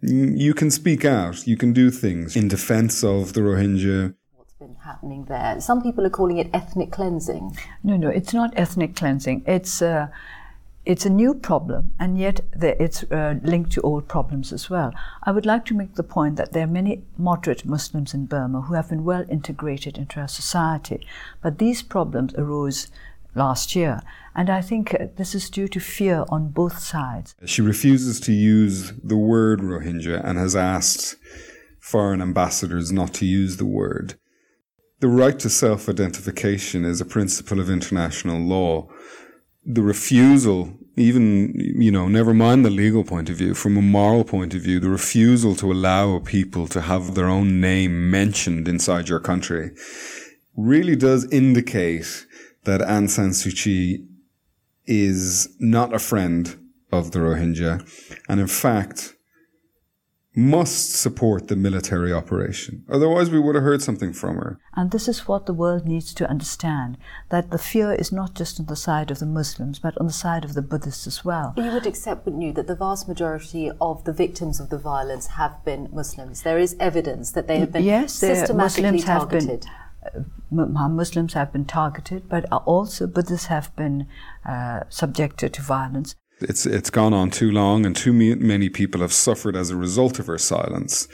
you 0.00 0.54
can 0.54 0.70
speak 0.70 1.04
out. 1.04 1.46
You 1.46 1.56
can 1.56 1.74
do 1.74 1.90
things 1.90 2.34
in 2.34 2.48
defense 2.48 3.04
of 3.04 3.34
the 3.34 3.40
Rohingya. 3.40 4.14
What's 4.34 4.54
been 4.54 4.76
happening 4.76 5.26
there? 5.26 5.60
Some 5.60 5.82
people 5.82 6.06
are 6.06 6.10
calling 6.10 6.38
it 6.38 6.48
ethnic 6.54 6.92
cleansing. 6.92 7.56
No, 7.84 7.96
no, 7.96 8.08
it's 8.08 8.32
not 8.32 8.54
ethnic 8.56 8.96
cleansing. 8.96 9.44
It's 9.46 9.82
uh, 9.82 10.06
it's 10.84 11.06
a 11.06 11.10
new 11.10 11.34
problem, 11.34 11.92
and 12.00 12.18
yet 12.18 12.40
it's 12.60 13.04
uh, 13.04 13.34
linked 13.42 13.70
to 13.72 13.80
old 13.82 14.08
problems 14.08 14.52
as 14.52 14.68
well. 14.68 14.92
I 15.22 15.30
would 15.30 15.46
like 15.46 15.64
to 15.66 15.74
make 15.74 15.94
the 15.94 16.02
point 16.02 16.36
that 16.36 16.52
there 16.52 16.64
are 16.64 16.70
many 16.70 17.04
moderate 17.16 17.64
Muslims 17.64 18.14
in 18.14 18.26
Burma 18.26 18.62
who 18.62 18.74
have 18.74 18.88
been 18.88 19.04
well 19.04 19.24
integrated 19.28 19.96
into 19.96 20.20
our 20.20 20.28
society, 20.28 21.06
but 21.40 21.58
these 21.58 21.82
problems 21.82 22.34
arose 22.34 22.88
last 23.34 23.76
year, 23.76 24.02
and 24.34 24.50
I 24.50 24.60
think 24.60 24.92
uh, 24.94 25.06
this 25.16 25.34
is 25.34 25.48
due 25.48 25.68
to 25.68 25.80
fear 25.80 26.24
on 26.28 26.50
both 26.50 26.78
sides. 26.78 27.34
She 27.44 27.62
refuses 27.62 28.18
to 28.20 28.32
use 28.32 28.92
the 29.04 29.16
word 29.16 29.60
Rohingya 29.60 30.24
and 30.24 30.36
has 30.36 30.56
asked 30.56 31.16
foreign 31.78 32.20
ambassadors 32.20 32.90
not 32.90 33.14
to 33.14 33.26
use 33.26 33.56
the 33.56 33.66
word. 33.66 34.14
The 34.98 35.08
right 35.08 35.38
to 35.40 35.48
self 35.48 35.88
identification 35.88 36.84
is 36.84 37.00
a 37.00 37.04
principle 37.04 37.60
of 37.60 37.70
international 37.70 38.40
law 38.40 38.88
the 39.64 39.82
refusal, 39.82 40.74
even, 40.96 41.54
you 41.56 41.90
know, 41.90 42.08
never 42.08 42.34
mind 42.34 42.64
the 42.64 42.70
legal 42.70 43.04
point 43.04 43.30
of 43.30 43.36
view, 43.36 43.54
from 43.54 43.76
a 43.76 43.82
moral 43.82 44.24
point 44.24 44.54
of 44.54 44.62
view, 44.62 44.80
the 44.80 44.90
refusal 44.90 45.54
to 45.56 45.72
allow 45.72 46.18
people 46.18 46.66
to 46.68 46.80
have 46.80 47.14
their 47.14 47.28
own 47.28 47.60
name 47.60 48.10
mentioned 48.10 48.68
inside 48.68 49.08
your 49.08 49.20
country 49.20 49.70
really 50.56 50.96
does 50.96 51.30
indicate 51.32 52.26
that 52.64 52.80
Aung 52.80 53.08
San 53.08 53.30
Suu 53.30 53.52
Kyi 53.52 54.04
is 54.86 55.48
not 55.58 55.94
a 55.94 55.98
friend 55.98 56.58
of 56.90 57.12
the 57.12 57.20
Rohingya. 57.20 57.80
And 58.28 58.40
in 58.40 58.46
fact, 58.46 59.14
must 60.34 60.92
support 60.92 61.48
the 61.48 61.56
military 61.56 62.10
operation. 62.12 62.84
Otherwise, 62.90 63.30
we 63.30 63.38
would 63.38 63.54
have 63.54 63.64
heard 63.64 63.82
something 63.82 64.14
from 64.14 64.36
her. 64.36 64.58
And 64.74 64.90
this 64.90 65.06
is 65.06 65.28
what 65.28 65.44
the 65.44 65.52
world 65.52 65.86
needs 65.86 66.14
to 66.14 66.28
understand 66.28 66.96
that 67.28 67.50
the 67.50 67.58
fear 67.58 67.92
is 67.92 68.10
not 68.10 68.34
just 68.34 68.58
on 68.58 68.66
the 68.66 68.76
side 68.76 69.10
of 69.10 69.18
the 69.18 69.26
Muslims, 69.26 69.78
but 69.78 69.96
on 69.98 70.06
the 70.06 70.12
side 70.12 70.44
of 70.44 70.54
the 70.54 70.62
Buddhists 70.62 71.06
as 71.06 71.22
well. 71.22 71.52
You 71.58 71.70
would 71.72 71.86
accept, 71.86 72.24
wouldn't 72.24 72.42
you, 72.42 72.52
that 72.52 72.66
the 72.66 72.74
vast 72.74 73.08
majority 73.08 73.70
of 73.78 74.04
the 74.04 74.12
victims 74.12 74.58
of 74.58 74.70
the 74.70 74.78
violence 74.78 75.26
have 75.26 75.62
been 75.66 75.90
Muslims? 75.92 76.42
There 76.42 76.58
is 76.58 76.76
evidence 76.80 77.32
that 77.32 77.46
they 77.46 77.58
have 77.58 77.72
been 77.72 77.84
yes, 77.84 78.14
systematically 78.14 78.84
Muslims 78.84 79.04
targeted. 79.04 79.64
Have 79.64 80.14
been, 80.50 80.76
uh, 80.78 80.88
Muslims 80.88 81.34
have 81.34 81.52
been 81.52 81.66
targeted, 81.66 82.28
but 82.30 82.46
also 82.50 83.06
Buddhists 83.06 83.46
have 83.46 83.74
been 83.76 84.06
uh, 84.46 84.80
subjected 84.88 85.52
to 85.54 85.62
violence. 85.62 86.14
It's 86.42 86.66
it's 86.66 86.90
gone 86.90 87.12
on 87.12 87.30
too 87.30 87.50
long, 87.50 87.86
and 87.86 87.96
too 87.96 88.12
many 88.12 88.68
people 88.68 89.00
have 89.00 89.12
suffered 89.12 89.56
as 89.56 89.70
a 89.70 89.76
result 89.76 90.18
of 90.18 90.26
her 90.26 90.38
silence. 90.38 91.08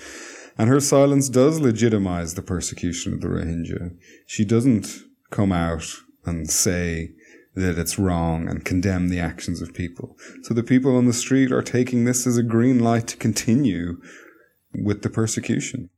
And 0.57 0.69
her 0.69 0.81
silence 0.81 1.29
does 1.29 1.61
legitimize 1.61 2.35
the 2.35 2.43
persecution 2.43 3.13
of 3.13 3.21
the 3.21 3.29
Rohingya. 3.29 3.97
She 4.27 4.45
doesn't 4.45 4.89
come 5.31 5.53
out 5.53 5.87
and 6.25 6.51
say 6.51 7.13
that 7.55 7.79
it's 7.79 7.99
wrong 7.99 8.49
and 8.49 8.65
condemn 8.65 9.09
the 9.09 9.21
actions 9.21 9.63
of 9.63 9.75
people. 9.75 10.17
So 10.43 10.55
the 10.55 10.63
people 10.63 10.97
on 10.97 11.07
the 11.07 11.13
street 11.13 11.53
are 11.53 11.63
taking 11.63 12.05
this 12.05 12.27
as 12.27 12.37
a 12.37 12.43
green 12.43 12.79
light 12.79 13.07
to 13.09 13.17
continue 13.17 14.01
with 14.75 15.03
the 15.03 15.11
persecution 15.11 15.91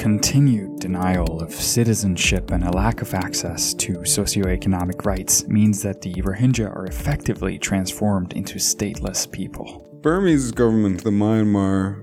continued 0.00 0.80
denial 0.80 1.42
of 1.42 1.52
citizenship 1.52 2.52
and 2.52 2.64
a 2.64 2.70
lack 2.70 3.02
of 3.02 3.12
access 3.12 3.74
to 3.74 3.92
socioeconomic 3.98 5.04
rights 5.04 5.46
means 5.46 5.82
that 5.82 6.00
the 6.00 6.14
Rohingya 6.14 6.74
are 6.74 6.86
effectively 6.86 7.58
transformed 7.58 8.32
into 8.32 8.54
stateless 8.54 9.30
people. 9.30 9.86
Burmese 10.00 10.52
government, 10.52 11.04
the 11.04 11.10
Myanmar 11.10 12.02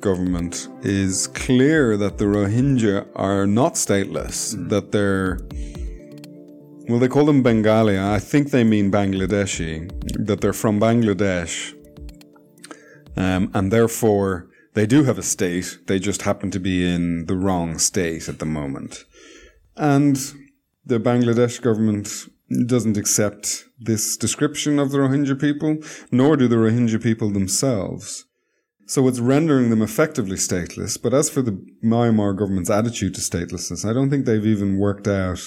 government, 0.00 0.68
is 0.82 1.26
clear 1.26 1.96
that 1.96 2.16
the 2.16 2.26
Rohingya 2.26 3.08
are 3.16 3.44
not 3.44 3.74
stateless, 3.74 4.54
mm. 4.54 4.68
that 4.68 4.92
they're 4.92 5.40
well, 6.88 7.00
they 7.00 7.08
call 7.08 7.24
them 7.24 7.42
Bengali. 7.42 7.98
I 7.98 8.20
think 8.20 8.50
they 8.50 8.62
mean 8.62 8.92
Bangladeshi, 8.92 10.26
that 10.26 10.40
they're 10.40 10.52
from 10.52 10.78
Bangladesh, 10.78 11.74
um, 13.16 13.50
and 13.54 13.72
therefore 13.72 14.51
they 14.74 14.86
do 14.86 15.04
have 15.04 15.18
a 15.18 15.22
state, 15.22 15.78
they 15.86 15.98
just 15.98 16.22
happen 16.22 16.50
to 16.50 16.60
be 16.60 16.86
in 16.86 17.26
the 17.26 17.36
wrong 17.36 17.78
state 17.78 18.28
at 18.28 18.38
the 18.38 18.46
moment. 18.46 19.04
And 19.76 20.16
the 20.84 20.98
Bangladesh 20.98 21.60
government 21.60 22.08
doesn't 22.66 22.96
accept 22.96 23.64
this 23.78 24.16
description 24.16 24.78
of 24.78 24.90
the 24.90 24.98
Rohingya 24.98 25.40
people, 25.40 25.78
nor 26.10 26.36
do 26.36 26.48
the 26.48 26.56
Rohingya 26.56 27.02
people 27.02 27.30
themselves. 27.30 28.26
So 28.86 29.08
it's 29.08 29.20
rendering 29.20 29.70
them 29.70 29.80
effectively 29.80 30.36
stateless. 30.36 31.00
But 31.00 31.14
as 31.14 31.30
for 31.30 31.40
the 31.40 31.52
Myanmar 31.82 32.36
government's 32.36 32.70
attitude 32.70 33.14
to 33.14 33.20
statelessness, 33.20 33.88
I 33.88 33.92
don't 33.92 34.10
think 34.10 34.26
they've 34.26 34.44
even 34.44 34.78
worked 34.78 35.08
out 35.08 35.40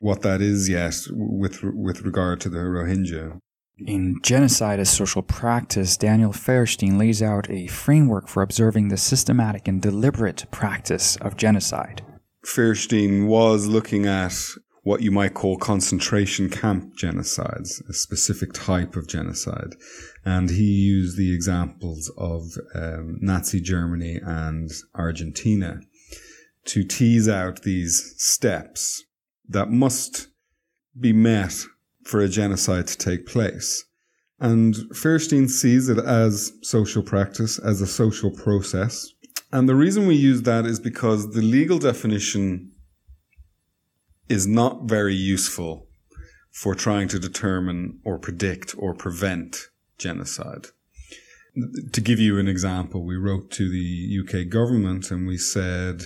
what 0.00 0.22
that 0.22 0.40
is 0.40 0.68
yet 0.68 0.94
with 1.10 1.62
with 1.62 2.02
regard 2.02 2.40
to 2.42 2.48
the 2.48 2.58
Rohingya. 2.58 3.40
In 3.86 4.20
Genocide 4.22 4.80
as 4.80 4.90
Social 4.90 5.22
Practice, 5.22 5.96
Daniel 5.96 6.32
Feierstein 6.32 6.98
lays 6.98 7.22
out 7.22 7.48
a 7.48 7.68
framework 7.68 8.26
for 8.26 8.42
observing 8.42 8.88
the 8.88 8.96
systematic 8.96 9.68
and 9.68 9.80
deliberate 9.80 10.46
practice 10.50 11.16
of 11.16 11.36
genocide. 11.36 12.02
Feierstein 12.44 13.28
was 13.28 13.66
looking 13.66 14.04
at 14.06 14.34
what 14.82 15.02
you 15.02 15.12
might 15.12 15.34
call 15.34 15.58
concentration 15.58 16.48
camp 16.48 16.96
genocides, 16.96 17.86
a 17.88 17.92
specific 17.92 18.52
type 18.52 18.96
of 18.96 19.06
genocide. 19.06 19.74
And 20.24 20.50
he 20.50 20.64
used 20.64 21.16
the 21.16 21.32
examples 21.32 22.10
of 22.16 22.42
um, 22.74 23.18
Nazi 23.20 23.60
Germany 23.60 24.18
and 24.24 24.70
Argentina 24.94 25.80
to 26.64 26.84
tease 26.84 27.28
out 27.28 27.62
these 27.62 28.14
steps 28.16 29.04
that 29.48 29.70
must 29.70 30.28
be 30.98 31.12
met 31.12 31.54
for 32.08 32.20
a 32.20 32.28
genocide 32.28 32.86
to 32.86 32.96
take 32.96 33.26
place. 33.26 33.84
And 34.40 34.74
Feierstein 34.94 35.48
sees 35.50 35.90
it 35.90 35.98
as 35.98 36.52
social 36.62 37.02
practice, 37.02 37.58
as 37.58 37.82
a 37.82 37.86
social 37.86 38.30
process. 38.30 39.06
And 39.52 39.68
the 39.68 39.74
reason 39.74 40.06
we 40.06 40.14
use 40.14 40.42
that 40.42 40.64
is 40.64 40.80
because 40.80 41.32
the 41.32 41.42
legal 41.42 41.78
definition 41.78 42.72
is 44.28 44.46
not 44.46 44.84
very 44.84 45.14
useful 45.14 45.86
for 46.50 46.74
trying 46.74 47.08
to 47.08 47.18
determine 47.18 48.00
or 48.04 48.18
predict 48.18 48.74
or 48.78 48.94
prevent 48.94 49.68
genocide. 49.98 50.68
To 51.92 52.00
give 52.00 52.18
you 52.18 52.38
an 52.38 52.48
example, 52.48 53.04
we 53.04 53.16
wrote 53.16 53.50
to 53.52 53.68
the 53.68 54.18
UK 54.20 54.48
government 54.48 55.10
and 55.10 55.26
we 55.26 55.36
said 55.36 56.02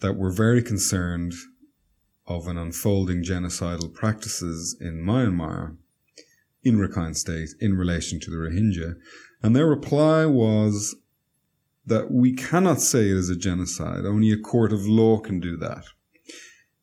that 0.00 0.16
we're 0.16 0.32
very 0.32 0.62
concerned 0.62 1.32
of 2.28 2.46
an 2.46 2.58
unfolding 2.58 3.24
genocidal 3.24 3.92
practices 3.92 4.76
in 4.80 5.02
Myanmar, 5.04 5.76
in 6.62 6.76
Rakhine 6.76 7.16
State, 7.16 7.50
in 7.60 7.74
relation 7.74 8.20
to 8.20 8.30
the 8.30 8.36
Rohingya. 8.36 8.96
And 9.42 9.56
their 9.56 9.66
reply 9.66 10.26
was 10.26 10.96
that 11.86 12.10
we 12.10 12.34
cannot 12.34 12.80
say 12.80 13.08
it 13.08 13.16
is 13.16 13.30
a 13.30 13.36
genocide. 13.36 14.04
Only 14.04 14.30
a 14.30 14.38
court 14.38 14.72
of 14.72 14.86
law 14.86 15.18
can 15.18 15.40
do 15.40 15.56
that. 15.56 15.84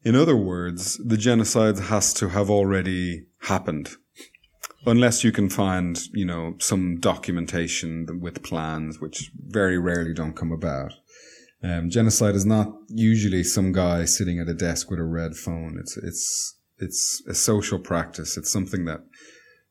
In 0.03 0.15
other 0.15 0.35
words, 0.35 0.97
the 1.03 1.17
genocide 1.17 1.79
has 1.79 2.13
to 2.15 2.29
have 2.29 2.49
already 2.49 3.25
happened. 3.41 3.89
Unless 4.87 5.23
you 5.23 5.31
can 5.31 5.49
find, 5.49 5.99
you 6.13 6.25
know, 6.25 6.55
some 6.59 6.99
documentation 6.99 8.19
with 8.21 8.43
plans, 8.43 9.01
which 9.01 9.31
very 9.35 9.79
rarely 9.79 10.13
don't 10.13 10.35
come 10.35 10.51
about. 10.51 10.93
Um, 11.65 11.89
genocide 11.89 12.35
is 12.35 12.45
not 12.45 12.71
usually 12.89 13.43
some 13.43 13.71
guy 13.71 14.05
sitting 14.05 14.39
at 14.39 14.47
a 14.47 14.53
desk 14.53 14.91
with 14.91 14.99
a 14.99 15.03
red 15.03 15.35
phone. 15.35 15.77
It's 15.79 15.97
it's 15.97 16.55
it's 16.77 17.23
a 17.27 17.33
social 17.33 17.79
practice. 17.79 18.37
It's 18.37 18.51
something 18.51 18.85
that 18.85 19.01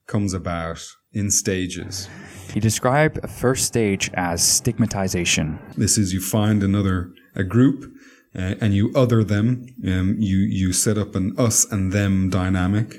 comes 0.06 0.34
about 0.34 0.82
in 1.12 1.30
stages. 1.30 2.08
He 2.52 2.58
described 2.58 3.20
a 3.22 3.28
first 3.28 3.66
stage 3.66 4.10
as 4.14 4.42
stigmatization. 4.42 5.58
This 5.76 5.96
is 5.96 6.12
you 6.12 6.20
find 6.20 6.62
another 6.64 7.12
a 7.36 7.44
group 7.44 7.92
uh, 8.34 8.54
and 8.60 8.74
you 8.74 8.90
other 8.96 9.22
them. 9.22 9.66
Um, 9.86 10.16
you 10.18 10.38
you 10.38 10.72
set 10.72 10.98
up 10.98 11.14
an 11.14 11.34
us 11.38 11.64
and 11.70 11.92
them 11.92 12.28
dynamic. 12.28 12.98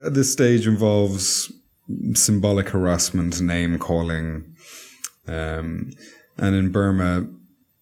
This 0.00 0.32
stage 0.32 0.68
involves 0.68 1.50
symbolic 2.14 2.68
harassment, 2.68 3.40
name 3.40 3.78
calling, 3.78 4.54
um, 5.26 5.90
and 6.36 6.54
in 6.54 6.70
Burma 6.70 7.26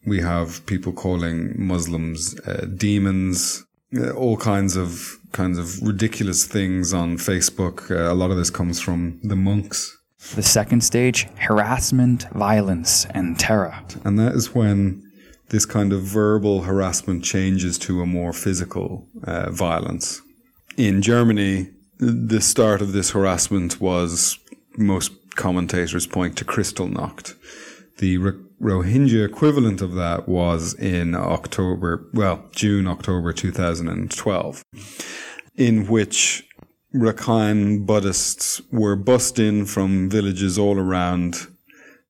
we 0.07 0.21
have 0.21 0.65
people 0.67 0.93
calling 0.93 1.55
Muslims 1.57 2.39
uh, 2.41 2.67
demons, 2.77 3.65
uh, 3.97 4.11
all 4.11 4.37
kinds 4.37 4.77
of 4.77 5.19
kinds 5.33 5.59
of 5.59 5.83
ridiculous 5.83 6.47
things 6.47 6.95
on 6.95 7.17
Facebook. 7.17 7.91
Uh, 7.91 8.13
a 8.13 8.15
lot 8.15 8.31
of 8.31 8.37
this 8.37 8.51
comes 8.51 8.81
from 8.81 9.19
the 9.23 9.37
monks. 9.37 9.97
The 10.35 10.43
second 10.43 10.83
stage 10.83 11.29
harassment, 11.39 12.27
violence, 12.33 13.07
and 13.11 13.39
terror. 13.39 13.75
And 14.05 14.19
that 14.19 14.35
is 14.35 14.55
when 14.55 15.03
this 15.51 15.67
kind 15.67 15.93
of 15.93 16.03
verbal 16.03 16.63
harassment 16.63 17.25
changes 17.25 17.79
to 17.79 18.01
a 18.01 18.07
more 18.07 18.33
physical 18.33 19.07
uh, 19.25 19.51
violence. 19.51 20.23
In 20.77 21.03
Germany, 21.03 21.71
the 21.99 22.41
start 22.41 22.81
of 22.81 22.93
this 22.93 23.11
harassment 23.11 23.81
was, 23.81 24.39
most 24.77 25.13
commentators 25.37 26.07
point 26.07 26.37
to 26.39 26.45
Kristallnacht. 26.45 27.35
The 27.99 28.19
Rohingya 28.65 29.27
equivalent 29.27 29.83
of 29.83 29.93
that 29.95 30.27
was 30.27 30.73
in 30.73 31.15
October, 31.15 32.09
well, 32.15 32.47
June, 32.53 32.87
October 32.87 33.31
2012, 33.35 34.65
in 35.57 35.87
which 35.87 36.49
Rakhine 36.95 37.85
Buddhists 37.85 38.63
were 38.73 38.97
bussed 38.97 39.39
in 39.39 39.67
from 39.67 40.09
villages 40.09 40.59
all 40.59 40.79
around 40.79 41.47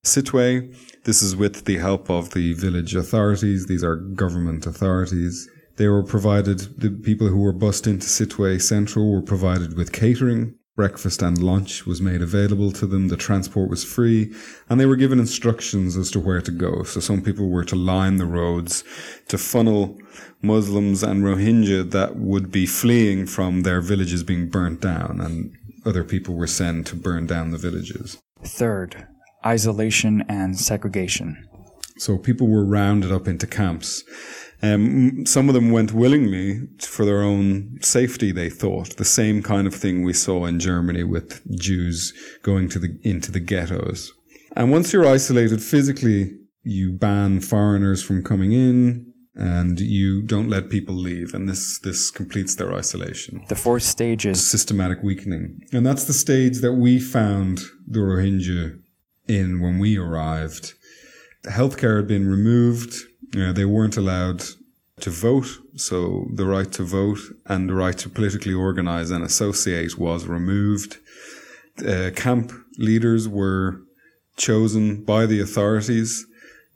Sittwe. 0.05 0.77
This 1.03 1.23
is 1.23 1.35
with 1.35 1.65
the 1.65 1.79
help 1.79 2.09
of 2.09 2.35
the 2.35 2.53
village 2.53 2.95
authorities. 2.95 3.67
These 3.67 3.83
are 3.83 3.97
government 3.97 4.65
authorities. 4.65 5.49
They 5.77 5.89
were 5.89 6.05
provided, 6.05 6.81
the 6.81 6.91
people 6.91 7.27
who 7.27 7.41
were 7.41 7.53
bussed 7.53 7.89
into 7.89 8.07
Sittwe 8.07 8.63
Central 8.63 9.11
were 9.11 9.23
provided 9.23 9.77
with 9.77 9.91
catering 9.91 10.55
breakfast 10.77 11.23
and 11.23 11.41
lunch 11.43 11.87
was 11.87 12.01
made 12.01 12.21
available 12.21 12.73
to 12.73 12.87
them. 12.87 13.09
The 13.09 13.17
transport 13.17 13.71
was 13.71 13.85
free 13.85 14.35
and 14.69 14.81
they 14.81 14.87
were 14.87 14.97
given 14.97 15.21
instructions 15.21 15.97
as 15.97 16.11
to 16.13 16.21
where 16.21 16.41
to 16.41 16.51
go. 16.51 16.83
So 16.83 17.01
some 17.01 17.23
people 17.23 17.49
were 17.49 17.65
to 17.65 17.77
line 17.77 18.17
the 18.17 18.27
roads 18.27 18.83
to 19.29 19.39
funnel 19.39 19.99
Muslims 20.43 21.03
and 21.03 21.23
Rohingya 21.23 21.91
that 21.93 22.17
would 22.17 22.51
be 22.51 22.67
fleeing 22.67 23.27
from 23.27 23.63
their 23.63 23.81
villages 23.81 24.23
being 24.23 24.49
burnt 24.49 24.81
down 24.81 25.21
and 25.21 25.53
other 25.87 26.03
people 26.03 26.35
were 26.35 26.47
sent 26.47 26.87
to 26.89 26.97
burn 26.97 27.27
down 27.27 27.51
the 27.51 27.59
villages. 27.59 28.19
Third, 28.43 29.07
isolation 29.47 30.25
and 30.29 30.59
segregation. 30.59 31.49
So 31.99 32.19
people 32.19 32.49
were 32.49 32.65
rounded 32.65 33.13
up 33.13 33.29
into 33.29 33.47
camps 33.47 34.03
um, 34.63 35.27
some 35.27 35.49
of 35.49 35.55
them 35.55 35.71
went 35.71 35.93
willingly 35.93 36.61
for 36.81 37.05
their 37.05 37.23
own 37.23 37.79
safety, 37.83 38.33
they 38.33 38.51
thought. 38.51 38.97
The 38.97 39.05
same 39.05 39.43
kind 39.43 39.67
of 39.67 39.75
thing 39.75 40.03
we 40.03 40.13
saw 40.13 40.47
in 40.47 40.59
Germany 40.59 41.05
with 41.05 41.43
Jews 41.59 42.13
going 42.43 42.69
to 42.71 42.79
the, 42.79 42.99
into 43.03 43.31
the 43.31 43.41
ghettos. 43.41 44.13
And 44.57 44.71
once 44.71 44.93
you're 44.93 45.07
isolated 45.07 45.63
physically, 45.63 46.33
you 46.63 46.93
ban 46.93 47.41
foreigners 47.41 48.03
from 48.03 48.23
coming 48.23 48.53
in 48.53 49.13
and 49.35 49.81
you 49.81 50.23
don't 50.23 50.49
let 50.49 50.71
people 50.71 50.95
leave. 50.95 51.35
And 51.35 51.49
this, 51.49 51.79
this 51.81 52.11
completes 52.11 52.55
their 52.55 52.73
isolation. 52.73 53.45
The 53.49 53.57
fourth 53.57 53.83
stage 53.83 54.25
is 54.27 54.49
systematic 54.49 55.03
weakening. 55.03 55.61
And 55.73 55.85
that's 55.85 56.05
the 56.05 56.13
stage 56.13 56.59
that 56.59 56.75
we 56.75 57.01
found 57.01 57.61
the 57.87 58.01
Rohingya 58.01 58.81
in 59.29 59.61
when 59.61 59.79
we 59.79 59.99
arrived. 59.99 60.75
The 61.43 61.51
healthcare 61.51 61.97
had 61.97 62.09
been 62.09 62.29
removed 62.29 62.95
uh, 63.37 63.53
they 63.53 63.65
weren't 63.65 63.97
allowed 63.97 64.43
to 65.01 65.11
vote, 65.11 65.47
so 65.77 66.29
the 66.35 66.47
right 66.47 66.71
to 66.73 66.85
vote 66.85 67.19
and 67.47 67.69
the 67.69 67.75
right 67.75 67.99
to 67.99 68.09
politically 68.09 68.55
organize 68.55 69.11
and 69.11 69.25
associate 69.25 69.99
was 69.99 70.27
removed. 70.27 70.99
Uh, 71.85 72.11
camp 72.15 72.53
leaders 72.79 73.29
were 73.29 73.81
chosen 74.37 75.03
by 75.03 75.27
the 75.27 75.41
authorities, 75.41 76.27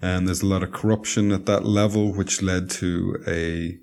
and 0.03 0.27
there's 0.27 0.43
a 0.43 0.47
lot 0.47 0.63
of 0.63 0.73
corruption 0.73 1.31
at 1.33 1.47
that 1.47 1.65
level, 1.65 2.13
which 2.13 2.43
led 2.43 2.71
to 2.71 3.17
a 3.27 3.79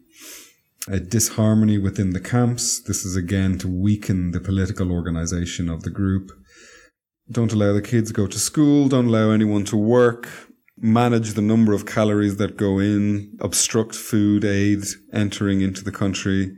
a 0.87 0.99
disharmony 0.99 1.79
within 1.79 2.11
the 2.11 2.19
camps. 2.19 2.79
This 2.79 3.05
is 3.05 3.15
again 3.15 3.57
to 3.57 3.67
weaken 3.67 4.31
the 4.31 4.39
political 4.39 4.91
organization 4.91 5.67
of 5.67 5.81
the 5.81 5.89
group. 5.89 6.31
Don't 7.31 7.53
allow 7.53 7.73
the 7.73 7.81
kids 7.81 8.09
to 8.09 8.13
go 8.13 8.27
to 8.27 8.37
school. 8.37 8.87
Don't 8.87 9.07
allow 9.07 9.31
anyone 9.31 9.65
to 9.65 9.77
work 9.77 10.29
manage 10.85 11.33
the 11.33 11.41
number 11.41 11.73
of 11.73 11.85
calories 11.85 12.37
that 12.37 12.57
go 12.57 12.79
in, 12.79 13.37
obstruct 13.41 13.95
food 13.95 14.45
aid 14.45 14.83
entering 15.11 15.61
into 15.61 15.83
the 15.83 15.91
country. 15.91 16.55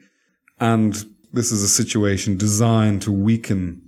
And 0.60 1.06
this 1.32 1.52
is 1.52 1.64
a 1.64 1.68
situation 1.68 2.38
designed 2.38 3.02
to 3.04 3.12
weaken, 3.12 3.82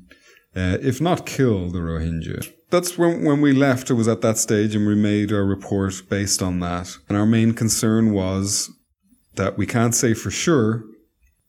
uh, 0.56 0.78
if 0.82 1.02
not 1.02 1.26
kill 1.26 1.70
the 1.70 1.80
Rohingya. 1.80 2.52
That's 2.70 2.98
when, 2.98 3.24
when 3.24 3.42
we 3.42 3.52
left, 3.52 3.90
it 3.90 3.96
was 3.96 4.08
at 4.08 4.22
that 4.22 4.38
stage 4.38 4.76
and 4.76 4.88
we 4.88 4.96
made 4.96 5.32
our 5.34 5.44
report 5.44 6.02
based 6.10 6.42
on 6.42 6.60
that. 6.60 6.98
And 7.08 7.18
our 7.18 7.26
main 7.26 7.54
concern 7.54 8.14
was 8.14 8.72
that 9.36 9.58
we 9.58 9.66
can't 9.66 9.96
say 9.96 10.14
for 10.14 10.32
sure, 10.32 10.84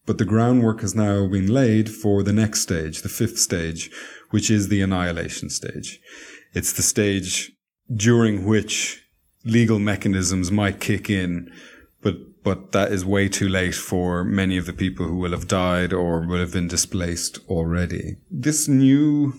but 0.07 0.19
the 0.19 0.25
groundwork 0.25 0.81
has 0.81 0.95
now 0.95 1.27
been 1.27 1.47
laid 1.47 1.91
for 1.91 2.23
the 2.23 2.33
next 2.33 2.63
stage, 2.63 3.03
the 3.03 3.09
fifth 3.09 3.39
stage, 3.39 3.91
which 4.31 4.51
is 4.51 4.69
the 4.69 4.81
annihilation 4.81 5.51
stage. 5.51 6.01
It's 6.55 6.73
the 6.73 6.83
stage 6.83 7.53
during 7.95 8.45
which 8.45 9.03
legal 9.45 9.79
mechanisms 9.79 10.51
might 10.51 10.81
kick 10.81 11.11
in, 11.11 11.51
but 12.03 12.17
but 12.43 12.73
that 12.73 12.91
is 12.91 13.05
way 13.05 13.29
too 13.29 13.49
late 13.49 13.75
for 13.75 14.25
many 14.25 14.57
of 14.57 14.65
the 14.65 14.73
people 14.73 15.07
who 15.07 15.17
will 15.17 15.33
have 15.33 15.47
died 15.47 15.93
or 15.93 16.27
will 16.27 16.41
have 16.41 16.55
been 16.55 16.69
displaced 16.69 17.39
already. 17.49 18.17
This 18.31 18.67
new 18.67 19.35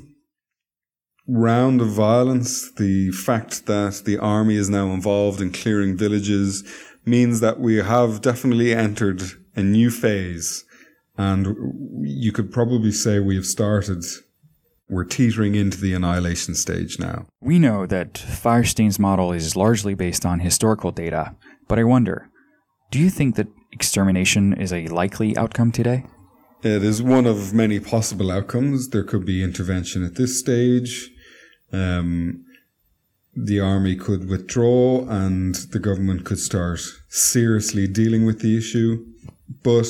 round 1.28 1.82
of 1.82 1.88
violence, 1.88 2.72
the 2.74 3.12
fact 3.12 3.66
that 3.66 4.04
the 4.06 4.18
army 4.20 4.56
is 4.56 4.70
now 4.70 4.92
involved 4.92 5.42
in 5.42 5.52
clearing 5.52 5.98
villages, 5.98 6.64
means 7.06 7.40
that 7.40 7.60
we 7.60 7.78
have 7.78 8.22
definitely 8.22 8.74
entered 8.74 9.24
a 9.56 9.64
new 9.64 9.90
phase. 9.90 10.64
And 11.18 12.04
you 12.04 12.32
could 12.32 12.52
probably 12.52 12.92
say 12.92 13.20
we 13.20 13.36
have 13.36 13.46
started 13.46 14.04
we're 14.92 15.06
teetering 15.06 15.56
into 15.56 15.80
the 15.80 15.94
annihilation 15.94 16.54
stage 16.54 17.00
now. 17.00 17.26
We 17.40 17.58
know 17.58 17.86
that 17.88 18.14
Feierstein's 18.14 19.00
model 19.00 19.32
is 19.32 19.56
largely 19.56 19.96
based 19.96 20.26
on 20.26 20.42
historical 20.42 20.92
data, 20.92 21.36
but 21.68 21.80
I 21.80 21.86
wonder 21.86 22.30
do 22.92 23.00
you 23.00 23.10
think 23.10 23.38
that 23.38 23.48
extermination 23.72 24.52
is 24.54 24.74
a 24.74 24.88
likely 24.88 25.36
outcome 25.38 25.72
today? 25.72 26.04
It 26.62 26.84
is 26.84 27.02
one 27.02 27.26
of 27.26 27.54
many 27.54 27.80
possible 27.80 28.30
outcomes. 28.30 28.90
There 28.90 29.06
could 29.06 29.26
be 29.26 29.42
intervention 29.42 30.06
at 30.06 30.16
this 30.16 30.38
stage. 30.38 31.10
Um, 31.72 32.44
the 33.34 33.62
army 33.62 33.96
could 33.96 34.28
withdraw 34.28 35.08
and 35.08 35.56
the 35.56 35.80
government 35.80 36.26
could 36.26 36.40
start 36.40 36.82
seriously 37.08 37.88
dealing 37.88 38.26
with 38.26 38.42
the 38.42 38.58
issue. 38.58 39.06
But 39.64 39.88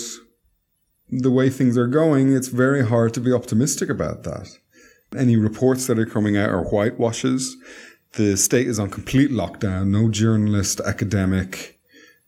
the 1.09 1.31
way 1.31 1.49
things 1.49 1.75
are 1.75 1.87
going, 1.87 2.33
it's 2.33 2.49
very 2.49 2.85
hard 2.85 3.15
to 3.15 3.19
be 3.19 3.33
optimistic 3.33 3.89
about 3.89 4.21
that. 4.23 4.59
Any 5.17 5.35
reports 5.35 5.87
that 5.87 5.99
are 5.99 6.05
coming 6.05 6.37
out 6.37 6.49
are 6.49 6.63
whitewashes. 6.63 7.57
The 8.13 8.37
state 8.37 8.67
is 8.67 8.79
on 8.79 8.89
complete 8.89 9.29
lockdown. 9.29 9.87
No 9.87 10.09
journalist, 10.09 10.79
academic, 10.79 11.79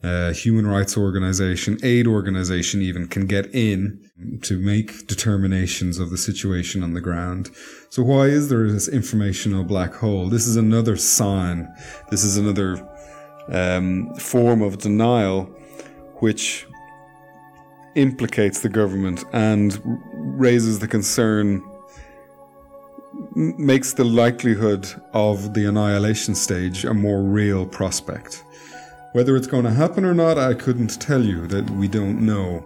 uh, 0.04 0.34
human 0.34 0.68
rights 0.68 0.98
organization, 0.98 1.80
aid 1.82 2.08
organization 2.08 2.82
even 2.82 3.08
can 3.08 3.26
get 3.26 3.46
in 3.56 4.02
to 4.42 4.60
make 4.60 5.08
determinations 5.08 5.98
of 5.98 6.10
the 6.10 6.18
situation 6.18 6.84
on 6.84 6.94
the 6.94 7.00
ground. 7.00 7.50
So 7.90 8.04
why 8.04 8.26
is 8.26 8.50
there 8.50 8.70
this 8.70 8.90
informational 8.90 9.64
black 9.64 9.94
hole? 9.94 10.28
This 10.28 10.46
is 10.46 10.58
another 10.58 10.98
sign. 10.98 11.74
This 12.12 12.26
is 12.26 12.38
another 12.38 12.86
um, 13.48 14.14
form 14.16 14.62
of 14.62 14.80
denial 14.80 15.46
which 16.16 16.68
implicates 17.96 18.60
the 18.60 18.70
government 18.70 19.24
and 19.32 19.80
raises 20.14 20.80
the 20.80 20.88
concern 20.88 21.64
makes 23.36 23.94
the 23.94 24.04
likelihood 24.04 24.88
of 25.14 25.54
the 25.54 25.66
annihilation 25.66 26.36
stage 26.36 26.86
a 26.86 26.94
more 26.94 27.22
real 27.22 27.66
prospect. 27.66 28.44
Whether 29.14 29.36
it's 29.36 29.48
going 29.48 29.66
to 29.66 29.72
happen 29.72 30.06
or 30.06 30.14
not, 30.14 30.38
I 30.38 30.54
couldn't 30.54 31.00
tell 31.00 31.24
you 31.24 31.46
that 31.48 31.70
we 31.72 31.88
don't 31.88 32.26
know. 32.26 32.66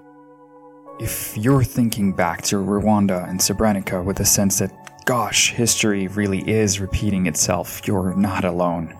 If 1.00 1.38
you're 1.38 1.64
thinking 1.64 2.14
back 2.14 2.42
to 2.44 2.56
Rwanda 2.56 3.30
and 3.30 3.40
Srebrenica 3.40 4.04
with 4.04 4.20
a 4.20 4.26
sense 4.26 4.60
that, 4.60 4.72
gosh, 5.06 5.52
history 5.52 6.08
really 6.08 6.48
is 6.50 6.80
repeating 6.80 7.28
itself, 7.28 7.86
you're 7.86 8.16
not 8.16 8.46
alone. 8.46 8.98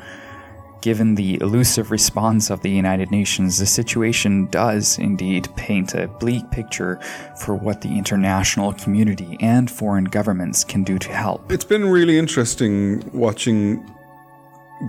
Given 0.88 1.16
the 1.16 1.38
elusive 1.42 1.92
response 1.92 2.50
of 2.50 2.62
the 2.62 2.70
United 2.70 3.12
Nations, 3.12 3.58
the 3.58 3.66
situation 3.66 4.46
does 4.46 4.98
indeed 4.98 5.50
paint 5.58 5.94
a 5.94 6.08
bleak 6.08 6.50
picture 6.50 6.98
for 7.42 7.56
what 7.56 7.82
the 7.82 7.90
international 7.90 8.72
community 8.72 9.36
and 9.42 9.70
foreign 9.70 10.06
governments 10.06 10.64
can 10.64 10.86
do 10.86 10.98
to 10.98 11.10
help. 11.10 11.52
It's 11.52 11.66
been 11.66 11.90
really 11.90 12.18
interesting 12.18 13.04
watching 13.12 13.86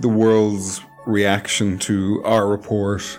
the 0.01 0.09
world's 0.09 0.83
reaction 1.05 1.81
to 1.81 2.23
our 2.25 2.47
report 2.47 3.19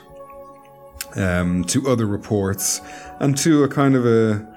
um, 1.18 1.66
to 1.66 1.86
other 1.90 2.06
reports, 2.06 2.80
and 3.20 3.38
to 3.40 3.66
a 3.66 3.68
kind 3.68 3.94
of 3.94 4.06
a 4.06 4.49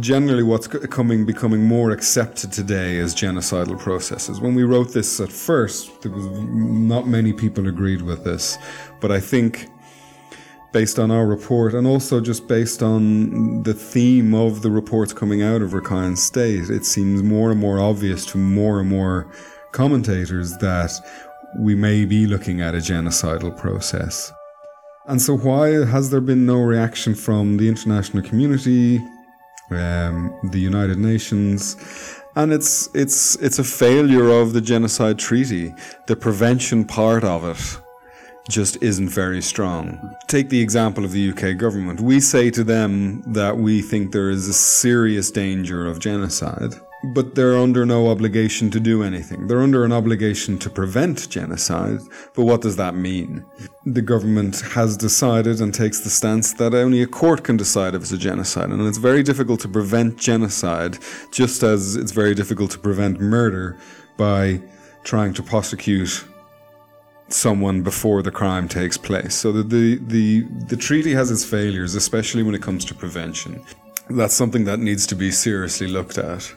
generally 0.00 0.42
what's 0.42 0.66
coming 0.66 1.26
becoming 1.26 1.64
more 1.64 1.90
accepted 1.90 2.52
today 2.52 2.96
is 2.96 3.14
genocidal 3.14 3.78
processes. 3.78 4.40
When 4.40 4.54
we 4.54 4.62
wrote 4.62 4.92
this 4.92 5.20
at 5.20 5.30
first, 5.30 6.02
there 6.02 6.12
was 6.12 6.26
not 6.40 7.06
many 7.06 7.32
people 7.32 7.68
agreed 7.68 8.02
with 8.02 8.24
this, 8.24 8.58
but 9.00 9.12
I 9.12 9.20
think 9.20 9.68
based 10.72 10.98
on 10.98 11.10
our 11.10 11.26
report 11.26 11.74
and 11.74 11.86
also 11.86 12.20
just 12.20 12.48
based 12.48 12.82
on 12.82 13.62
the 13.62 13.74
theme 13.74 14.32
of 14.34 14.62
the 14.62 14.70
reports 14.70 15.12
coming 15.12 15.42
out 15.42 15.60
of 15.60 15.72
Rakhine 15.72 16.16
State, 16.16 16.70
it 16.70 16.86
seems 16.86 17.22
more 17.22 17.50
and 17.50 17.60
more 17.60 17.78
obvious 17.78 18.24
to 18.26 18.38
more 18.38 18.80
and 18.80 18.88
more 18.88 19.30
commentators 19.72 20.56
that 20.58 20.90
we 21.58 21.74
may 21.74 22.06
be 22.06 22.26
looking 22.26 22.62
at 22.62 22.74
a 22.74 22.78
genocidal 22.78 23.54
process. 23.58 24.32
And 25.06 25.20
so, 25.20 25.36
why 25.36 25.84
has 25.84 26.10
there 26.10 26.20
been 26.20 26.46
no 26.46 26.62
reaction 26.62 27.14
from 27.14 27.58
the 27.58 27.68
international 27.68 28.22
community, 28.22 29.00
um, 29.76 30.38
the 30.50 30.58
United 30.58 30.98
Nations? 30.98 31.76
And 32.34 32.52
it's 32.52 32.88
it's 32.94 33.36
it's 33.36 33.58
a 33.58 33.64
failure 33.64 34.30
of 34.30 34.52
the 34.52 34.60
genocide 34.60 35.18
treaty. 35.18 35.74
The 36.06 36.16
prevention 36.16 36.84
part 36.84 37.24
of 37.24 37.44
it 37.44 37.80
just 38.48 38.82
isn't 38.82 39.08
very 39.08 39.42
strong. 39.42 40.16
Take 40.26 40.48
the 40.48 40.60
example 40.60 41.04
of 41.04 41.12
the 41.12 41.30
UK 41.30 41.56
government. 41.58 42.00
We 42.00 42.20
say 42.20 42.50
to 42.50 42.64
them 42.64 43.22
that 43.32 43.56
we 43.56 43.82
think 43.82 44.12
there 44.12 44.30
is 44.30 44.48
a 44.48 44.54
serious 44.54 45.30
danger 45.30 45.86
of 45.86 46.00
genocide 46.00 46.74
but 47.04 47.34
they're 47.34 47.58
under 47.58 47.84
no 47.84 48.08
obligation 48.08 48.70
to 48.70 48.78
do 48.78 49.02
anything. 49.02 49.46
They're 49.46 49.62
under 49.62 49.84
an 49.84 49.92
obligation 49.92 50.58
to 50.58 50.70
prevent 50.70 51.28
genocide. 51.28 51.98
But 52.34 52.44
what 52.44 52.60
does 52.60 52.76
that 52.76 52.94
mean? 52.94 53.44
The 53.84 54.02
government 54.02 54.60
has 54.60 54.96
decided 54.96 55.60
and 55.60 55.74
takes 55.74 56.00
the 56.00 56.10
stance 56.10 56.52
that 56.54 56.74
only 56.74 57.02
a 57.02 57.06
court 57.06 57.42
can 57.42 57.56
decide 57.56 57.94
if 57.94 58.02
it's 58.02 58.12
a 58.12 58.18
genocide. 58.18 58.70
And 58.70 58.80
it's 58.86 58.98
very 58.98 59.22
difficult 59.22 59.60
to 59.60 59.68
prevent 59.68 60.16
genocide, 60.16 60.98
just 61.32 61.62
as 61.62 61.96
it's 61.96 62.12
very 62.12 62.34
difficult 62.34 62.70
to 62.72 62.78
prevent 62.78 63.20
murder 63.20 63.76
by 64.16 64.60
trying 65.02 65.34
to 65.34 65.42
prosecute 65.42 66.24
someone 67.28 67.82
before 67.82 68.22
the 68.22 68.30
crime 68.30 68.68
takes 68.68 68.96
place. 68.96 69.34
So 69.34 69.50
the, 69.50 69.62
the, 69.62 69.96
the, 70.06 70.40
the 70.68 70.76
treaty 70.76 71.12
has 71.14 71.30
its 71.30 71.44
failures, 71.44 71.94
especially 71.94 72.42
when 72.42 72.54
it 72.54 72.62
comes 72.62 72.84
to 72.84 72.94
prevention. 72.94 73.64
That's 74.10 74.34
something 74.34 74.64
that 74.64 74.78
needs 74.78 75.06
to 75.08 75.14
be 75.14 75.30
seriously 75.30 75.86
looked 75.86 76.18
at. 76.18 76.52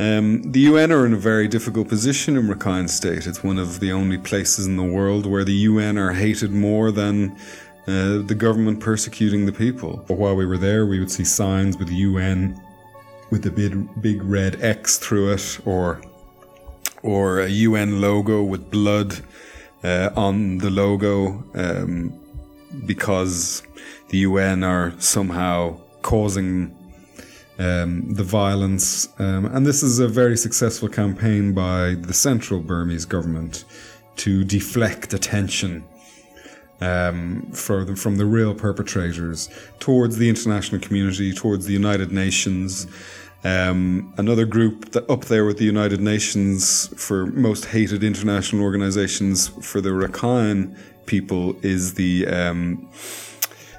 Um, 0.00 0.50
the 0.50 0.60
UN 0.60 0.90
are 0.90 1.06
in 1.06 1.12
a 1.12 1.18
very 1.18 1.46
difficult 1.46 1.88
position 1.88 2.36
in 2.36 2.48
Rakhine 2.48 2.88
State. 2.88 3.28
It's 3.28 3.44
one 3.44 3.58
of 3.58 3.78
the 3.78 3.92
only 3.92 4.18
places 4.18 4.66
in 4.66 4.76
the 4.76 4.82
world 4.82 5.24
where 5.24 5.44
the 5.44 5.52
UN 5.52 5.98
are 5.98 6.12
hated 6.12 6.50
more 6.50 6.90
than 6.90 7.36
uh, 7.86 8.18
the 8.26 8.34
government 8.36 8.80
persecuting 8.80 9.46
the 9.46 9.52
people. 9.52 10.04
But 10.08 10.18
while 10.18 10.34
we 10.34 10.46
were 10.46 10.58
there, 10.58 10.84
we 10.84 10.98
would 10.98 11.12
see 11.12 11.24
signs 11.24 11.78
with 11.78 11.90
UN 11.90 12.60
with 13.30 13.46
a 13.46 13.50
big, 13.50 14.02
big 14.02 14.22
red 14.24 14.60
X 14.62 14.98
through 14.98 15.32
it, 15.32 15.60
or 15.64 16.00
or 17.02 17.40
a 17.40 17.48
UN 17.48 18.00
logo 18.00 18.42
with 18.42 18.70
blood 18.70 19.20
uh, 19.84 20.10
on 20.16 20.58
the 20.58 20.70
logo, 20.70 21.44
um, 21.54 22.18
because 22.86 23.62
the 24.08 24.18
UN 24.18 24.64
are 24.64 24.92
somehow 24.98 25.78
causing 26.02 26.74
um, 27.58 28.12
the 28.12 28.24
violence. 28.24 29.08
Um, 29.18 29.46
and 29.46 29.66
this 29.66 29.82
is 29.82 29.98
a 29.98 30.08
very 30.08 30.36
successful 30.36 30.88
campaign 30.88 31.52
by 31.52 31.94
the 31.94 32.14
central 32.14 32.60
Burmese 32.60 33.04
government 33.04 33.64
to 34.16 34.44
deflect 34.44 35.12
attention 35.12 35.84
um, 36.80 37.46
the, 37.50 37.94
from 37.96 38.16
the 38.16 38.26
real 38.26 38.54
perpetrators 38.54 39.48
towards 39.78 40.16
the 40.16 40.28
international 40.28 40.80
community, 40.80 41.32
towards 41.32 41.66
the 41.66 41.72
United 41.72 42.12
Nations. 42.12 42.86
Um, 43.44 44.14
another 44.16 44.46
group 44.46 44.92
that 44.92 45.08
up 45.10 45.26
there 45.26 45.44
with 45.44 45.58
the 45.58 45.64
United 45.64 46.00
Nations 46.00 46.88
for 46.96 47.26
most 47.26 47.66
hated 47.66 48.02
international 48.02 48.62
organizations 48.62 49.48
for 49.48 49.80
the 49.80 49.90
Rakhine 49.90 50.76
people 51.06 51.54
is 51.62 51.94
the 51.94 52.26
um, 52.26 52.88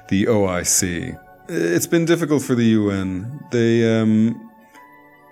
the 0.08 0.26
OIC, 0.26 1.20
it's 1.48 1.86
been 1.86 2.04
difficult 2.04 2.42
for 2.42 2.54
the 2.54 2.64
UN. 2.64 3.44
They, 3.50 4.00
um, 4.00 4.50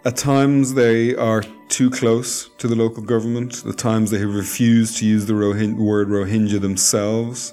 at 0.05 0.17
times, 0.17 0.75
they 0.75 1.15
are 1.15 1.43
too 1.69 1.91
close 1.91 2.49
to 2.59 2.69
the 2.69 2.77
local 2.77 3.03
government. 3.03 3.65
At 3.67 3.79
times, 3.79 4.11
they 4.11 4.19
have 4.19 4.35
refused 4.35 4.99
to 4.99 5.07
use 5.07 5.27
the 5.27 5.35
word 5.35 6.09
Rohingya 6.09 6.61
themselves. 6.61 7.53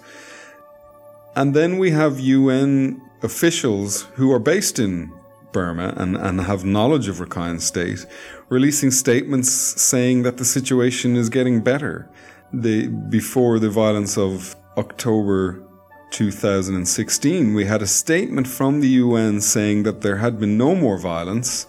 And 1.36 1.54
then 1.54 1.78
we 1.78 1.92
have 1.92 2.20
UN 2.20 3.02
officials 3.24 4.04
who 4.16 4.32
are 4.32 4.40
based 4.40 4.80
in 4.80 5.12
Burma 5.52 5.94
and, 5.98 6.16
and 6.16 6.42
have 6.42 6.64
knowledge 6.64 7.08
of 7.08 7.18
Rakhine 7.18 7.62
State 7.62 8.06
releasing 8.50 8.92
statements 8.92 9.50
saying 9.50 10.24
that 10.24 10.38
the 10.38 10.46
situation 10.46 11.16
is 11.16 11.30
getting 11.30 11.62
better. 11.62 12.10
They, 12.54 12.88
before 12.88 13.60
the 13.60 13.70
violence 13.70 14.18
of 14.18 14.56
October 14.78 15.64
2016, 16.12 17.54
we 17.54 17.66
had 17.66 17.82
a 17.82 17.88
statement 17.88 18.48
from 18.48 18.82
the 18.82 18.88
UN 18.88 19.42
saying 19.42 19.84
that 19.84 20.02
there 20.02 20.18
had 20.18 20.40
been 20.40 20.58
no 20.58 20.76
more 20.76 20.98
violence 20.98 21.66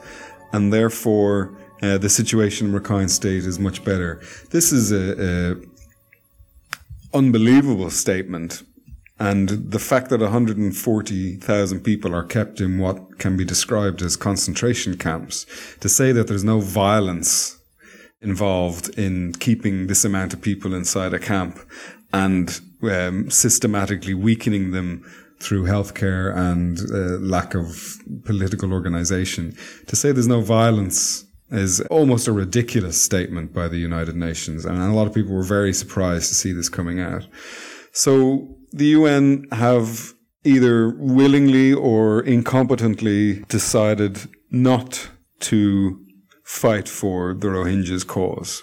and 0.52 0.72
therefore 0.72 1.56
uh, 1.82 1.98
the 1.98 2.08
situation 2.08 2.68
in 2.68 2.80
Rakhine 2.80 3.10
State 3.10 3.44
is 3.44 3.58
much 3.58 3.84
better. 3.84 4.20
This 4.50 4.72
is 4.72 4.92
a, 4.92 5.56
a 5.56 7.16
unbelievable 7.16 7.90
statement. 7.90 8.62
And 9.18 9.48
the 9.48 9.78
fact 9.78 10.10
that 10.10 10.20
140,000 10.20 11.80
people 11.80 12.14
are 12.14 12.24
kept 12.24 12.60
in 12.60 12.78
what 12.78 13.18
can 13.18 13.36
be 13.36 13.44
described 13.44 14.02
as 14.02 14.16
concentration 14.16 14.96
camps, 14.98 15.46
to 15.80 15.88
say 15.88 16.12
that 16.12 16.26
there's 16.26 16.44
no 16.44 16.60
violence 16.60 17.58
involved 18.20 18.88
in 18.98 19.32
keeping 19.34 19.86
this 19.86 20.04
amount 20.04 20.32
of 20.32 20.40
people 20.40 20.74
inside 20.74 21.12
a 21.12 21.18
camp 21.18 21.58
and 22.12 22.60
um, 22.82 23.30
systematically 23.30 24.14
weakening 24.14 24.72
them 24.72 25.04
through 25.40 25.64
healthcare 25.64 26.36
and 26.36 26.80
uh, 26.92 27.18
lack 27.18 27.54
of 27.54 28.00
political 28.24 28.72
organization. 28.72 29.56
To 29.88 29.96
say 29.96 30.12
there's 30.12 30.28
no 30.28 30.40
violence 30.40 31.24
is 31.50 31.80
almost 31.82 32.28
a 32.28 32.32
ridiculous 32.32 33.00
statement 33.00 33.52
by 33.52 33.68
the 33.68 33.76
United 33.76 34.16
Nations. 34.16 34.64
And 34.64 34.78
a 34.78 34.92
lot 34.92 35.06
of 35.06 35.14
people 35.14 35.34
were 35.34 35.42
very 35.42 35.72
surprised 35.72 36.28
to 36.28 36.34
see 36.34 36.52
this 36.52 36.68
coming 36.68 36.98
out. 36.98 37.26
So 37.92 38.56
the 38.72 38.86
UN 38.86 39.46
have 39.52 40.14
either 40.44 40.90
willingly 40.96 41.72
or 41.72 42.22
incompetently 42.22 43.46
decided 43.48 44.18
not 44.50 45.10
to 45.40 46.00
fight 46.42 46.88
for 46.88 47.34
the 47.34 47.48
Rohingyas 47.48 48.06
cause. 48.06 48.62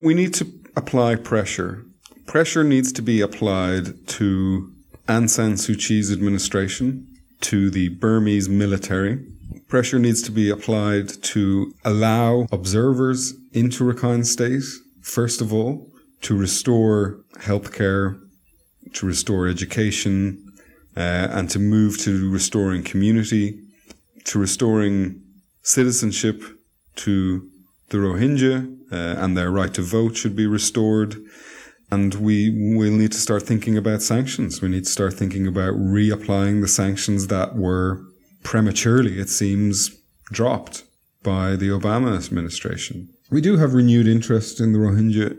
We 0.00 0.14
need 0.14 0.34
to 0.34 0.46
apply 0.76 1.16
pressure 1.16 1.83
pressure 2.26 2.64
needs 2.64 2.92
to 2.92 3.02
be 3.02 3.20
applied 3.20 4.06
to 4.08 4.72
Aung 5.08 5.28
San 5.28 5.54
Suu 5.54 5.76
Kyi's 5.76 6.12
administration, 6.12 7.06
to 7.44 7.70
the 7.70 7.90
Burmese 7.90 8.48
military. 8.48 9.22
Pressure 9.68 9.98
needs 9.98 10.22
to 10.22 10.32
be 10.32 10.48
applied 10.48 11.08
to 11.22 11.74
allow 11.84 12.46
observers 12.50 13.34
into 13.52 13.84
Rakhine 13.84 14.24
State, 14.24 14.62
first 15.02 15.42
of 15.42 15.52
all, 15.52 15.90
to 16.22 16.34
restore 16.34 17.20
healthcare, 17.36 18.18
to 18.94 19.06
restore 19.06 19.46
education, 19.46 20.42
uh, 20.96 21.28
and 21.30 21.50
to 21.50 21.58
move 21.58 21.98
to 21.98 22.30
restoring 22.30 22.82
community, 22.82 23.60
to 24.24 24.38
restoring 24.38 25.22
citizenship 25.62 26.42
to 26.96 27.50
the 27.90 27.98
Rohingya, 27.98 28.74
uh, 28.90 29.20
and 29.22 29.36
their 29.36 29.50
right 29.50 29.74
to 29.74 29.82
vote 29.82 30.16
should 30.16 30.34
be 30.34 30.46
restored. 30.46 31.16
And 31.94 32.12
we 32.14 32.50
will 32.76 32.90
need 32.92 33.12
to 33.12 33.18
start 33.18 33.44
thinking 33.44 33.76
about 33.76 34.02
sanctions. 34.02 34.60
We 34.60 34.68
need 34.68 34.84
to 34.84 34.90
start 34.90 35.14
thinking 35.14 35.46
about 35.46 35.74
reapplying 35.74 36.60
the 36.60 36.66
sanctions 36.66 37.28
that 37.28 37.54
were 37.54 38.02
prematurely, 38.42 39.20
it 39.20 39.28
seems, 39.28 39.96
dropped 40.32 40.82
by 41.22 41.54
the 41.54 41.68
Obama 41.68 42.10
administration. 42.26 43.08
We 43.30 43.40
do 43.40 43.58
have 43.58 43.74
renewed 43.74 44.08
interest 44.08 44.60
in 44.60 44.72
the 44.72 44.80
Rohingya 44.80 45.38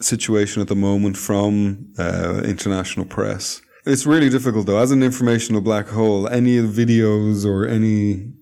situation 0.00 0.60
at 0.60 0.68
the 0.68 0.74
moment 0.74 1.16
from 1.16 1.92
uh, 1.96 2.42
international 2.44 3.06
press. 3.06 3.62
It's 3.86 4.04
really 4.04 4.28
difficult 4.28 4.66
though. 4.66 4.78
As 4.78 4.90
an 4.90 5.02
informational 5.02 5.60
black 5.60 5.88
hole, 5.88 6.26
any 6.28 6.56
videos 6.56 7.46
or 7.46 7.68
any 7.68 8.32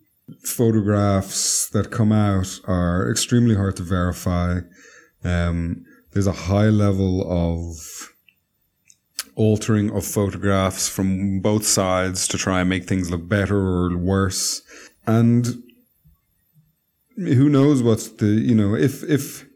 photographs 0.43 1.69
that 1.75 1.91
come 1.91 2.13
out 2.13 2.61
are 2.65 3.11
extremely 3.11 3.57
hard 3.57 3.77
to 3.77 3.83
verify. 3.83 4.61
Um, 5.23 5.85
there's 6.13 6.27
a 6.27 6.33
high 6.33 6.69
level 6.69 7.27
of 7.31 8.13
altering 9.35 9.91
of 9.91 10.05
photographs 10.05 10.89
from 10.89 11.41
both 11.41 11.67
sides 11.67 12.29
to 12.29 12.39
try 12.39 12.61
and 12.61 12.69
make 12.69 12.85
things 12.85 13.11
look 13.11 13.27
better 13.29 13.57
or 13.57 13.97
worse. 13.97 14.63
And 15.07 15.63
who 17.17 17.49
knows 17.49 17.83
what's 17.83 18.09
the, 18.09 18.27
you 18.27 18.55
know, 18.55 18.75
if, 18.75 19.03
if, 19.05 19.47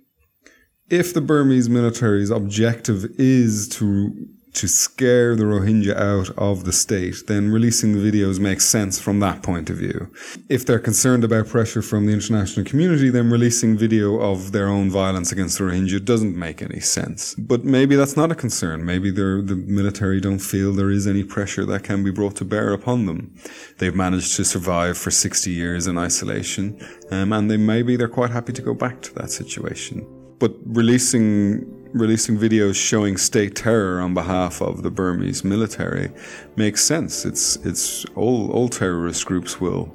if 0.89 1.13
the 1.13 1.21
Burmese 1.21 1.69
military's 1.69 2.31
objective 2.31 3.05
is 3.19 3.69
to, 3.71 4.29
to 4.57 4.67
scare 4.67 5.37
the 5.37 5.45
Rohingya 5.45 5.95
out 5.97 6.31
of 6.39 6.65
the 6.65 6.73
state, 6.73 7.27
then 7.27 7.51
releasing 7.51 7.93
the 7.93 8.11
videos 8.11 8.41
makes 8.41 8.65
sense 8.65 8.99
from 8.99 9.21
that 9.21 9.43
point 9.43 9.69
of 9.69 9.77
view. 9.77 10.11
If 10.49 10.65
they're 10.65 10.79
concerned 10.79 11.25
about 11.25 11.49
pressure 11.49 11.83
from 11.83 12.07
the 12.07 12.15
international 12.15 12.65
community, 12.65 13.11
then 13.11 13.31
releasing 13.31 13.77
video 13.77 14.19
of 14.19 14.53
their 14.53 14.69
own 14.69 14.91
violence 14.91 15.31
against 15.31 15.59
the 15.59 15.65
Rohingya 15.65 16.05
doesn't 16.05 16.35
make 16.35 16.63
any 16.63 16.81
sense. 16.81 17.35
But 17.35 17.65
maybe 17.65 17.97
that's 17.97 18.17
not 18.17 18.33
a 18.33 18.35
concern. 18.35 18.87
Maybe 18.87 19.11
the 19.11 19.43
military 19.67 20.21
don't 20.23 20.39
feel 20.39 20.73
there 20.73 20.91
is 20.91 21.07
any 21.07 21.23
pressure 21.23 21.67
that 21.67 21.85
can 21.85 22.03
be 22.03 22.11
brought 22.11 22.37
to 22.37 22.45
bear 22.47 22.73
upon 22.73 23.05
them. 23.05 23.35
They've 23.77 23.95
managed 23.95 24.37
to 24.37 24.45
survive 24.45 24.97
for 24.97 25.11
60 25.11 25.51
years 25.51 25.87
in 25.87 25.99
isolation, 25.99 26.81
um, 27.11 27.35
and 27.35 27.51
they 27.51 27.59
maybe 27.59 27.97
they're 27.97 28.09
quite 28.09 28.31
happy 28.31 28.55
to 28.55 28.63
go 28.63 28.73
back 28.73 29.03
to 29.03 29.15
that 29.17 29.31
situation. 29.31 30.07
But 30.39 30.55
releasing 30.65 31.76
releasing 31.93 32.37
videos 32.39 32.75
showing 32.75 33.17
state 33.17 33.55
terror 33.55 34.01
on 34.01 34.15
behalf 34.15 34.61
of 34.61 34.83
the 34.83 34.91
Burmese 34.91 35.45
military 35.45 36.11
makes 36.57 36.85
sense. 36.85 37.25
It's 37.25 37.57
it's 37.57 38.05
all 38.15 38.51
all 38.51 38.69
terrorist 38.69 39.27
groups 39.27 39.61
will 39.61 39.95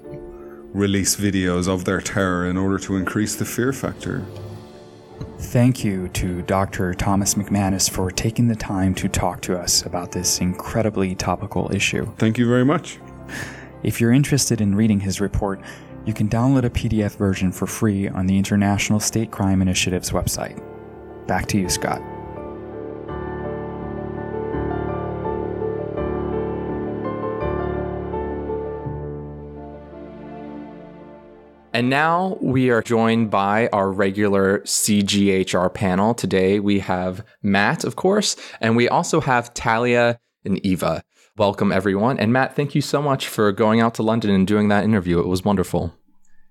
release 0.74 1.16
videos 1.16 1.68
of 1.68 1.86
their 1.86 2.02
terror 2.02 2.46
in 2.50 2.58
order 2.58 2.80
to 2.80 2.96
increase 2.96 3.36
the 3.36 3.46
fear 3.46 3.74
factor. 3.74 4.26
Thank 5.38 5.84
you 5.84 6.08
to 6.10 6.42
Dr. 6.44 6.94
Thomas 6.94 7.34
McManus 7.34 7.90
for 7.90 8.10
taking 8.12 8.48
the 8.48 8.56
time 8.56 8.96
to 8.96 9.10
talk 9.10 9.42
to 9.42 9.58
us 9.58 9.86
about 9.86 10.12
this 10.12 10.40
incredibly 10.40 11.16
topical 11.16 11.70
issue. 11.74 12.06
Thank 12.18 12.38
you 12.38 12.48
very 12.48 12.64
much. 12.64 13.00
If 13.84 14.00
you're 14.00 14.14
interested 14.14 14.62
in 14.62 14.76
reading 14.76 15.00
his 15.00 15.20
report, 15.20 15.60
you 16.06 16.14
can 16.14 16.30
download 16.30 16.64
a 16.64 16.70
PDF 16.70 17.18
version 17.18 17.52
for 17.52 17.68
free 17.68 18.08
on 18.08 18.28
the 18.28 18.38
International 18.38 19.00
State 19.00 19.32
Crime 19.32 19.62
Initiative's 19.62 20.12
website. 20.12 20.60
Back 21.32 21.46
to 21.46 21.58
you, 21.58 21.70
Scott. 21.70 22.02
And 31.72 31.90
now 31.90 32.38
we 32.42 32.70
are 32.70 32.82
joined 32.82 33.32
by 33.32 33.70
our 33.72 33.90
regular 33.94 34.60
CGHR 34.64 35.74
panel. 35.74 36.14
Today 36.14 36.60
we 36.60 36.80
have 36.80 37.26
Matt, 37.42 37.86
of 37.86 37.96
course, 37.96 38.36
and 38.60 38.76
we 38.76 38.90
also 38.90 39.22
have 39.22 39.54
Talia 39.54 40.20
and 40.44 40.60
Eva. 40.66 41.02
Welcome, 41.38 41.72
everyone. 41.72 42.20
And 42.20 42.34
Matt, 42.34 42.58
thank 42.58 42.76
you 42.76 42.82
so 42.82 43.02
much 43.02 43.30
for 43.30 43.54
going 43.54 43.80
out 43.80 43.94
to 43.94 44.04
London 44.04 44.32
and 44.32 44.46
doing 44.46 44.68
that 44.68 44.84
interview. 44.84 45.22
It 45.22 45.28
was 45.28 45.46
wonderful. 45.46 45.96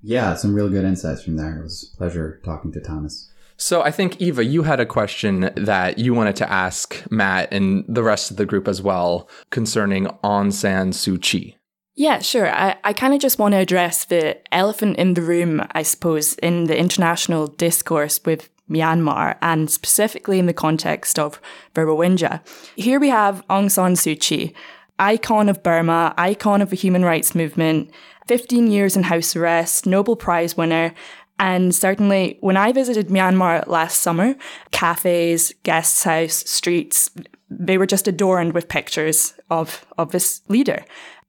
Yeah, 0.01 0.35
some 0.37 0.55
real 0.55 0.71
good 0.71 0.87
insights 0.87 1.23
from 1.23 1.37
there. 1.37 1.59
It 1.59 1.65
was 1.65 1.93
a 1.93 1.99
pleasure 1.99 2.41
talking 2.47 2.73
to 2.73 2.81
Thomas. 2.81 3.31
So 3.61 3.83
I 3.83 3.91
think 3.91 4.21
Eva, 4.23 4.43
you 4.43 4.63
had 4.63 4.81
a 4.81 4.87
question 4.87 5.51
that 5.55 5.99
you 5.99 6.15
wanted 6.15 6.35
to 6.37 6.51
ask 6.51 7.05
Matt 7.11 7.53
and 7.53 7.85
the 7.87 8.03
rest 8.03 8.31
of 8.31 8.39
the 8.39 8.47
group 8.47 8.67
as 8.67 8.81
well 8.81 9.29
concerning 9.51 10.07
Aung 10.25 10.51
San 10.51 10.93
Suu 10.93 11.21
Kyi. 11.21 11.59
Yeah, 11.95 12.21
sure. 12.21 12.51
I, 12.51 12.77
I 12.85 12.95
kind 12.95 13.13
of 13.13 13.21
just 13.21 13.39
want 13.39 13.53
to 13.53 13.59
address 13.59 14.07
the 14.07 14.39
elephant 14.55 14.97
in 14.97 15.13
the 15.13 15.21
room, 15.21 15.63
I 15.73 15.83
suppose, 15.83 16.35
in 16.37 16.65
the 16.65 16.79
international 16.79 17.49
discourse 17.49 18.19
with 18.25 18.49
Myanmar 18.71 19.37
and 19.43 19.71
specifically 19.71 20.39
in 20.39 20.47
the 20.47 20.55
context 20.55 21.19
of 21.19 21.39
Rohingya. 21.75 22.41
Here 22.77 22.99
we 22.99 23.11
have 23.11 23.47
Aung 23.49 23.71
San 23.71 23.93
Suu 23.93 24.19
Kyi, 24.19 24.55
icon 24.99 25.51
of 25.51 25.63
Burma, 25.63 26.15
icon 26.17 26.63
of 26.63 26.71
the 26.71 26.77
human 26.77 27.05
rights 27.05 27.35
movement, 27.35 27.91
15 28.27 28.71
years 28.71 28.97
in 28.97 29.03
house 29.03 29.37
arrest, 29.37 29.85
Nobel 29.85 30.17
Prize 30.17 30.57
winner, 30.57 30.95
and 31.41 31.75
certainly 31.75 32.37
when 32.41 32.59
I 32.59 32.71
visited 32.71 33.09
Myanmar 33.09 33.67
last 33.67 34.03
summer, 34.03 34.37
cafes, 34.73 35.55
guest 35.63 36.05
house, 36.05 36.45
streets, 36.47 37.11
they 37.49 37.79
were 37.79 37.87
just 37.87 38.07
adorned 38.07 38.53
with 38.53 38.69
pictures 38.69 39.33
of, 39.49 39.87
of 39.97 40.13
this 40.13 40.43
leader. 40.49 40.85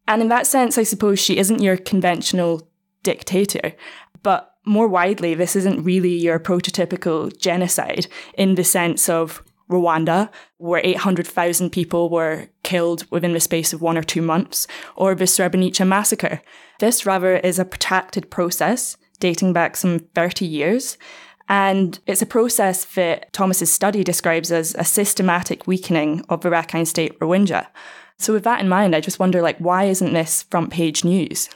And 0.10 0.21
in 0.21 0.28
that 0.28 0.45
sense, 0.45 0.78
I 0.78 0.84
suppose 0.84 1.17
she 1.17 1.38
isn't 1.38 1.62
your 1.62 1.78
conventional 1.78 2.69
dictator. 3.04 3.74
But 4.21 4.54
more 4.65 4.89
widely, 4.89 5.34
this 5.34 5.56
isn't 5.56 5.86
really 5.86 6.13
your 6.13 6.39
prototypical 6.39 7.36
genocide 7.39 8.08
in 8.34 8.56
the 8.56 8.65
sense 8.65 9.08
of 9.08 9.41
Rwanda, 9.69 10.30
where 10.58 10.82
800,000 10.84 11.69
people 11.69 12.10
were 12.10 12.50
killed 12.63 13.10
within 13.12 13.32
the 13.32 13.39
space 13.39 13.71
of 13.71 13.82
one 13.82 13.97
or 13.97 14.04
two 14.04 14.21
months, 14.21 14.67
or 14.97 15.15
the 15.15 15.24
Srebrenica 15.24 15.88
massacre. 15.88 16.41
This, 16.80 17.06
rather, 17.06 17.38
is 17.38 17.60
a 17.60 17.63
protracted 17.63 18.30
process 18.30 18.97
dating 19.21 19.53
back 19.53 19.77
some 19.77 19.99
30 20.13 20.45
years. 20.45 20.97
And 21.47 21.99
it's 22.07 22.21
a 22.21 22.25
process 22.25 22.86
that 22.95 23.31
Thomas's 23.34 23.71
study 23.71 24.03
describes 24.03 24.51
as 24.51 24.75
a 24.75 24.84
systematic 24.84 25.67
weakening 25.67 26.23
of 26.29 26.41
the 26.41 26.49
Rakhine 26.49 26.88
State 26.88 27.19
Rohingya. 27.19 27.67
So 28.17 28.34
with 28.34 28.43
that 28.43 28.62
in 28.62 28.69
mind, 28.69 28.95
I 28.95 29.01
just 29.01 29.19
wonder, 29.19 29.41
like, 29.41 29.57
why 29.57 29.86
isn't 29.86 30.13
this 30.13 30.43
front 30.43 30.71
page 30.71 31.03
news? 31.03 31.49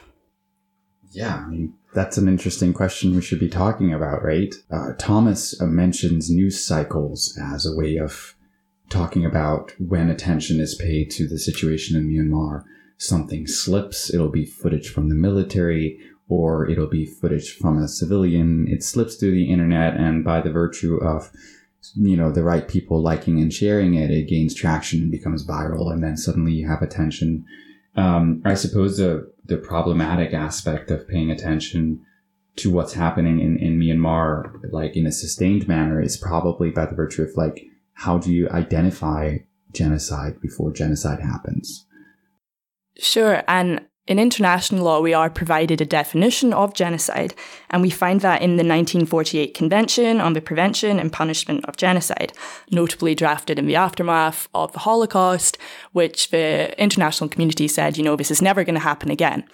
Yeah, 1.12 1.36
I 1.36 1.46
mean, 1.48 1.74
that's 1.94 2.18
an 2.18 2.28
interesting 2.28 2.74
question 2.74 3.14
we 3.14 3.22
should 3.22 3.40
be 3.40 3.48
talking 3.48 3.94
about, 3.94 4.22
right? 4.22 4.54
Uh, 4.70 4.92
Thomas 4.98 5.58
uh, 5.60 5.66
mentions 5.66 6.28
news 6.28 6.62
cycles 6.62 7.38
as 7.40 7.64
a 7.64 7.74
way 7.74 7.96
of 7.96 8.34
talking 8.90 9.24
about 9.24 9.72
when 9.78 10.10
attention 10.10 10.60
is 10.60 10.74
paid 10.74 11.10
to 11.12 11.26
the 11.26 11.38
situation 11.38 11.96
in 11.96 12.08
Myanmar. 12.08 12.64
Something 12.98 13.46
slips, 13.46 14.12
it'll 14.12 14.28
be 14.28 14.44
footage 14.44 14.90
from 14.90 15.08
the 15.08 15.14
military, 15.14 15.98
or 16.28 16.68
it'll 16.68 16.88
be 16.88 17.06
footage 17.06 17.56
from 17.56 17.78
a 17.78 17.88
civilian. 17.88 18.66
It 18.68 18.82
slips 18.82 19.16
through 19.16 19.32
the 19.32 19.50
internet, 19.50 19.96
and 19.96 20.24
by 20.24 20.40
the 20.40 20.50
virtue 20.50 20.96
of 20.96 21.30
you 21.94 22.16
know 22.16 22.30
the 22.30 22.42
right 22.42 22.66
people 22.66 23.00
liking 23.00 23.38
and 23.40 23.52
sharing 23.52 23.94
it, 23.94 24.10
it 24.10 24.28
gains 24.28 24.54
traction 24.54 25.02
and 25.02 25.10
becomes 25.10 25.46
viral, 25.46 25.92
and 25.92 26.02
then 26.02 26.16
suddenly 26.16 26.52
you 26.52 26.68
have 26.68 26.82
attention. 26.82 27.44
Um, 27.96 28.42
I 28.44 28.54
suppose 28.54 28.98
the 28.98 29.32
the 29.44 29.56
problematic 29.56 30.34
aspect 30.34 30.90
of 30.90 31.08
paying 31.08 31.30
attention 31.30 32.04
to 32.56 32.70
what's 32.70 32.94
happening 32.94 33.38
in, 33.38 33.58
in 33.58 33.78
Myanmar, 33.78 34.72
like 34.72 34.96
in 34.96 35.06
a 35.06 35.12
sustained 35.12 35.68
manner, 35.68 36.00
is 36.00 36.16
probably 36.16 36.70
by 36.70 36.86
the 36.86 36.96
virtue 36.96 37.22
of 37.22 37.36
like 37.36 37.66
how 37.92 38.18
do 38.18 38.32
you 38.32 38.48
identify 38.50 39.38
genocide 39.72 40.40
before 40.40 40.72
genocide 40.72 41.20
happens? 41.20 41.86
Sure, 42.98 43.42
and 43.46 43.86
in 44.06 44.18
international 44.20 44.84
law, 44.84 45.00
we 45.00 45.14
are 45.14 45.28
provided 45.28 45.80
a 45.80 45.86
definition 45.86 46.52
of 46.52 46.74
genocide, 46.74 47.34
and 47.70 47.82
we 47.82 47.90
find 47.90 48.20
that 48.20 48.40
in 48.40 48.50
the 48.50 48.62
1948 48.62 49.52
Convention 49.52 50.20
on 50.20 50.32
the 50.32 50.40
Prevention 50.40 51.00
and 51.00 51.12
Punishment 51.12 51.64
of 51.64 51.76
Genocide, 51.76 52.32
notably 52.70 53.16
drafted 53.16 53.58
in 53.58 53.66
the 53.66 53.74
aftermath 53.74 54.48
of 54.54 54.72
the 54.72 54.80
Holocaust, 54.80 55.58
which 55.92 56.30
the 56.30 56.80
international 56.80 57.28
community 57.28 57.66
said, 57.66 57.98
you 57.98 58.04
know, 58.04 58.14
this 58.14 58.30
is 58.30 58.40
never 58.40 58.62
going 58.62 58.74
to 58.74 58.80
happen 58.80 59.10
again. 59.10 59.44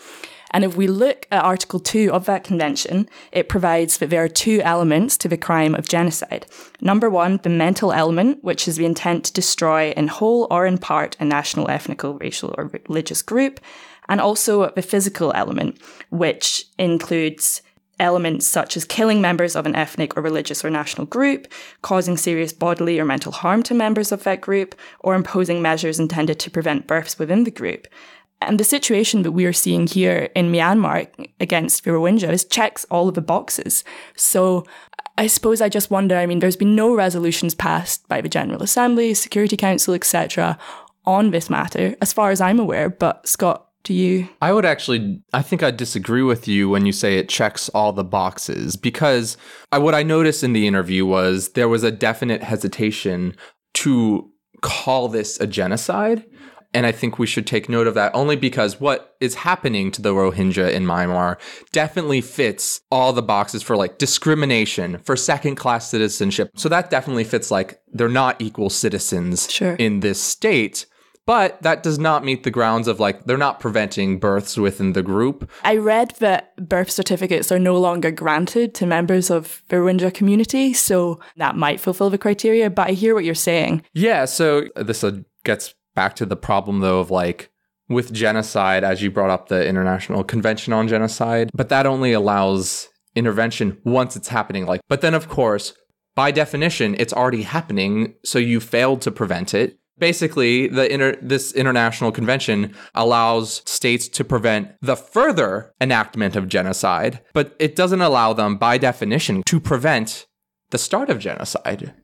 And 0.53 0.65
if 0.65 0.77
we 0.77 0.87
look 0.87 1.27
at 1.31 1.43
Article 1.43 1.81
2 1.81 2.13
of 2.13 2.27
that 2.27 2.45
convention, 2.45 3.09
it 3.33 3.49
provides 3.49 3.97
that 3.97 4.11
there 4.11 4.23
are 4.23 4.29
two 4.29 4.61
elements 4.63 5.17
to 5.19 5.29
the 5.29 5.39
crime 5.39 5.75
of 5.75 5.89
genocide. 5.89 6.45
Number 6.81 7.09
one, 7.09 7.39
the 7.43 7.49
mental 7.49 7.91
element, 7.91 8.45
which 8.45 8.69
is 8.69 8.77
the 8.77 8.85
intent 8.85 9.25
to 9.25 9.33
destroy 9.33 9.93
in 9.93 10.09
whole 10.09 10.47
or 10.51 10.67
in 10.67 10.77
part 10.77 11.17
a 11.19 11.25
national, 11.25 11.71
ethnic, 11.71 12.03
racial, 12.05 12.55
or 12.59 12.71
religious 12.87 13.23
group 13.23 13.61
and 14.09 14.21
also 14.21 14.71
the 14.71 14.83
physical 14.83 15.33
element, 15.35 15.81
which 16.11 16.67
includes 16.79 17.63
elements 18.01 18.47
such 18.47 18.77
as 18.77 18.85
killing 18.85 19.21
members 19.21 19.55
of 19.55 19.65
an 19.65 19.77
ethnic 19.77 20.17
or 20.17 20.23
religious 20.23 20.65
or 20.65 20.71
national 20.71 21.07
group, 21.07 21.47
causing 21.83 22.17
serious 22.17 22.53
bodily 22.53 22.99
or 22.99 23.05
mental 23.05 23.33
harm 23.33 23.63
to 23.63 23.75
members 23.75 24.11
of 24.11 24.25
that 24.25 24.41
group, 24.41 24.75
or 25.01 25.15
imposing 25.15 25.63
measures 25.63 26.01
intended 26.01 26.39
to 26.41 26.51
prevent 26.51 26.87
births 26.87 27.19
within 27.19 27.45
the 27.45 27.51
group. 27.51 27.87
And 28.41 28.59
the 28.59 28.65
situation 28.65 29.23
that 29.23 29.33
we 29.33 29.45
are 29.45 29.53
seeing 29.53 29.87
here 29.87 30.29
in 30.35 30.51
Myanmar 30.51 31.07
against 31.39 31.85
the 31.85 31.91
Rohingyas 31.91 32.51
checks 32.51 32.85
all 32.91 33.09
of 33.09 33.15
the 33.15 33.23
boxes. 33.23 33.85
So 34.17 34.67
I 35.17 35.29
suppose 35.29 35.61
I 35.61 35.69
just 35.69 35.91
wonder, 35.91 36.17
I 36.17 36.27
mean, 36.27 36.41
there's 36.41 36.57
been 36.57 36.75
no 36.75 36.95
resolutions 36.95 37.55
passed 37.55 38.09
by 38.09 38.21
the 38.21 38.29
General 38.29 38.63
Assembly, 38.63 39.15
Security 39.15 39.57
Council, 39.57 39.95
etc. 39.95 40.59
on 41.05 41.31
this 41.31 41.49
matter, 41.51 41.95
as 42.01 42.13
far 42.13 42.31
as 42.31 42.41
I'm 42.41 42.59
aware, 42.59 42.89
but 42.89 43.29
Scott, 43.29 43.69
do 43.85 43.95
you? 43.95 44.29
I 44.41 44.53
would 44.53 44.65
actually, 44.65 45.23
I 45.33 45.43
think 45.43 45.63
I 45.63 45.71
disagree 45.71 46.23
with 46.23 46.47
you 46.47 46.69
when 46.69 46.87
you 46.87 46.93
say 46.93 47.19
it 47.19 47.29
checks 47.29 47.69
all 47.71 47.93
the 47.93 48.05
boxes 48.05 48.77
because 48.77 49.37
I, 49.73 49.79
what 49.79 49.95
I 49.95 50.03
noticed 50.03 50.45
in 50.45 50.53
the 50.53 50.67
interview 50.67 51.05
was 51.05 51.51
there 51.51 51.69
was 51.69 51.83
a 51.83 51.91
definite 51.91 52.43
hesitation 52.43 53.35
to 53.75 54.31
call 54.61 55.09
this 55.09 55.41
a 55.41 55.47
genocide. 55.47 56.25
And 56.75 56.87
I 56.87 56.93
think 56.93 57.19
we 57.19 57.27
should 57.27 57.47
take 57.47 57.69
note 57.69 57.87
of 57.87 57.95
that 57.95 58.15
only 58.15 58.37
because 58.37 58.81
what 58.81 59.15
is 59.21 59.35
happening 59.35 59.91
to 59.91 60.01
the 60.01 60.15
Rohingya 60.15 60.73
in 60.73 60.87
Myanmar 60.87 61.39
definitely 61.71 62.23
fits 62.23 62.81
all 62.91 63.13
the 63.13 63.21
boxes 63.21 63.63
for 63.63 63.77
like 63.77 63.99
discrimination, 63.99 64.97
for 64.99 65.15
second 65.15 65.57
class 65.57 65.91
citizenship. 65.91 66.51
So 66.57 66.71
that 66.71 66.89
definitely 66.89 67.25
fits 67.25 67.51
like 67.51 67.79
they're 67.93 68.09
not 68.09 68.41
equal 68.41 68.71
citizens 68.71 69.51
sure. 69.51 69.75
in 69.75 70.01
this 70.01 70.21
state. 70.21 70.87
But 71.25 71.63
that 71.63 71.83
does 71.83 71.99
not 71.99 72.25
meet 72.25 72.43
the 72.43 72.51
grounds 72.51 72.89
of 72.89 72.99
like 72.99 73.25
they're 73.25 73.37
not 73.37 73.61
preventing 73.61 74.19
births 74.19 74.57
within 74.57 74.93
the 74.93 75.03
group. 75.03 75.49
I 75.63 75.77
read 75.77 76.15
that 76.19 76.55
birth 76.69 76.91
certificates 76.91 77.53
are 77.53 77.59
no 77.61 77.79
longer 77.79 78.11
granted 78.11 78.75
to 78.75 78.87
members 78.87 79.31
of 79.31 79.63
the 79.69 79.77
Rohingya 79.77 80.13
community, 80.13 80.73
so 80.73 81.21
that 81.37 81.57
might 81.57 81.81
fulfill 81.81 82.11
the 82.11 82.19
criteria. 82.19 82.71
But 82.71 82.89
I 82.89 82.93
hear 82.93 83.15
what 83.15 83.25
you're 83.25 83.35
saying. 83.35 83.83
Yeah, 83.95 84.25
so 84.25 84.69
this 84.75 85.05
uh, 85.05 85.19
gets 85.45 85.75
back 85.95 86.17
to 86.17 86.27
the 86.27 86.37
problem 86.37 86.81
though 86.81 86.99
of 86.99 87.11
like 87.11 87.51
with 87.89 88.13
genocide, 88.13 88.85
as 88.85 89.03
you 89.03 89.11
brought 89.11 89.31
up 89.31 89.49
the 89.49 89.67
International 89.67 90.25
Convention 90.25 90.73
on 90.73 90.89
Genocide, 90.89 91.51
but 91.55 91.69
that 91.69 91.87
only 91.87 92.13
allows 92.13 92.89
intervention 93.15 93.79
once 93.85 94.17
it's 94.17 94.29
happening. 94.29 94.67
Like, 94.67 94.81
but 94.89 95.03
then 95.03 95.15
of 95.15 95.29
course, 95.29 95.75
by 96.15 96.31
definition, 96.31 96.97
it's 96.99 97.13
already 97.13 97.43
happening, 97.43 98.15
so 98.25 98.39
you 98.39 98.61
failed 98.61 99.03
to 99.03 99.11
prevent 99.11 99.55
it. 99.55 99.79
Basically, 100.03 100.67
the 100.67 100.93
inter- 100.93 101.17
this 101.23 101.53
international 101.53 102.11
convention 102.11 102.75
allows 102.93 103.63
states 103.67 104.09
to 104.09 104.25
prevent 104.25 104.73
the 104.83 104.97
further 104.97 105.73
enactment 105.81 106.35
of 106.35 106.49
genocide, 106.49 107.21
but 107.33 107.55
it 107.61 107.77
doesn't 107.77 108.01
allow 108.01 108.33
them, 108.33 108.57
by 108.57 108.79
definition, 108.79 109.45
to 109.45 109.61
prevent 109.61 110.27
the 110.71 110.79
start 110.79 111.09
of 111.09 111.21
genocide. 111.21 111.95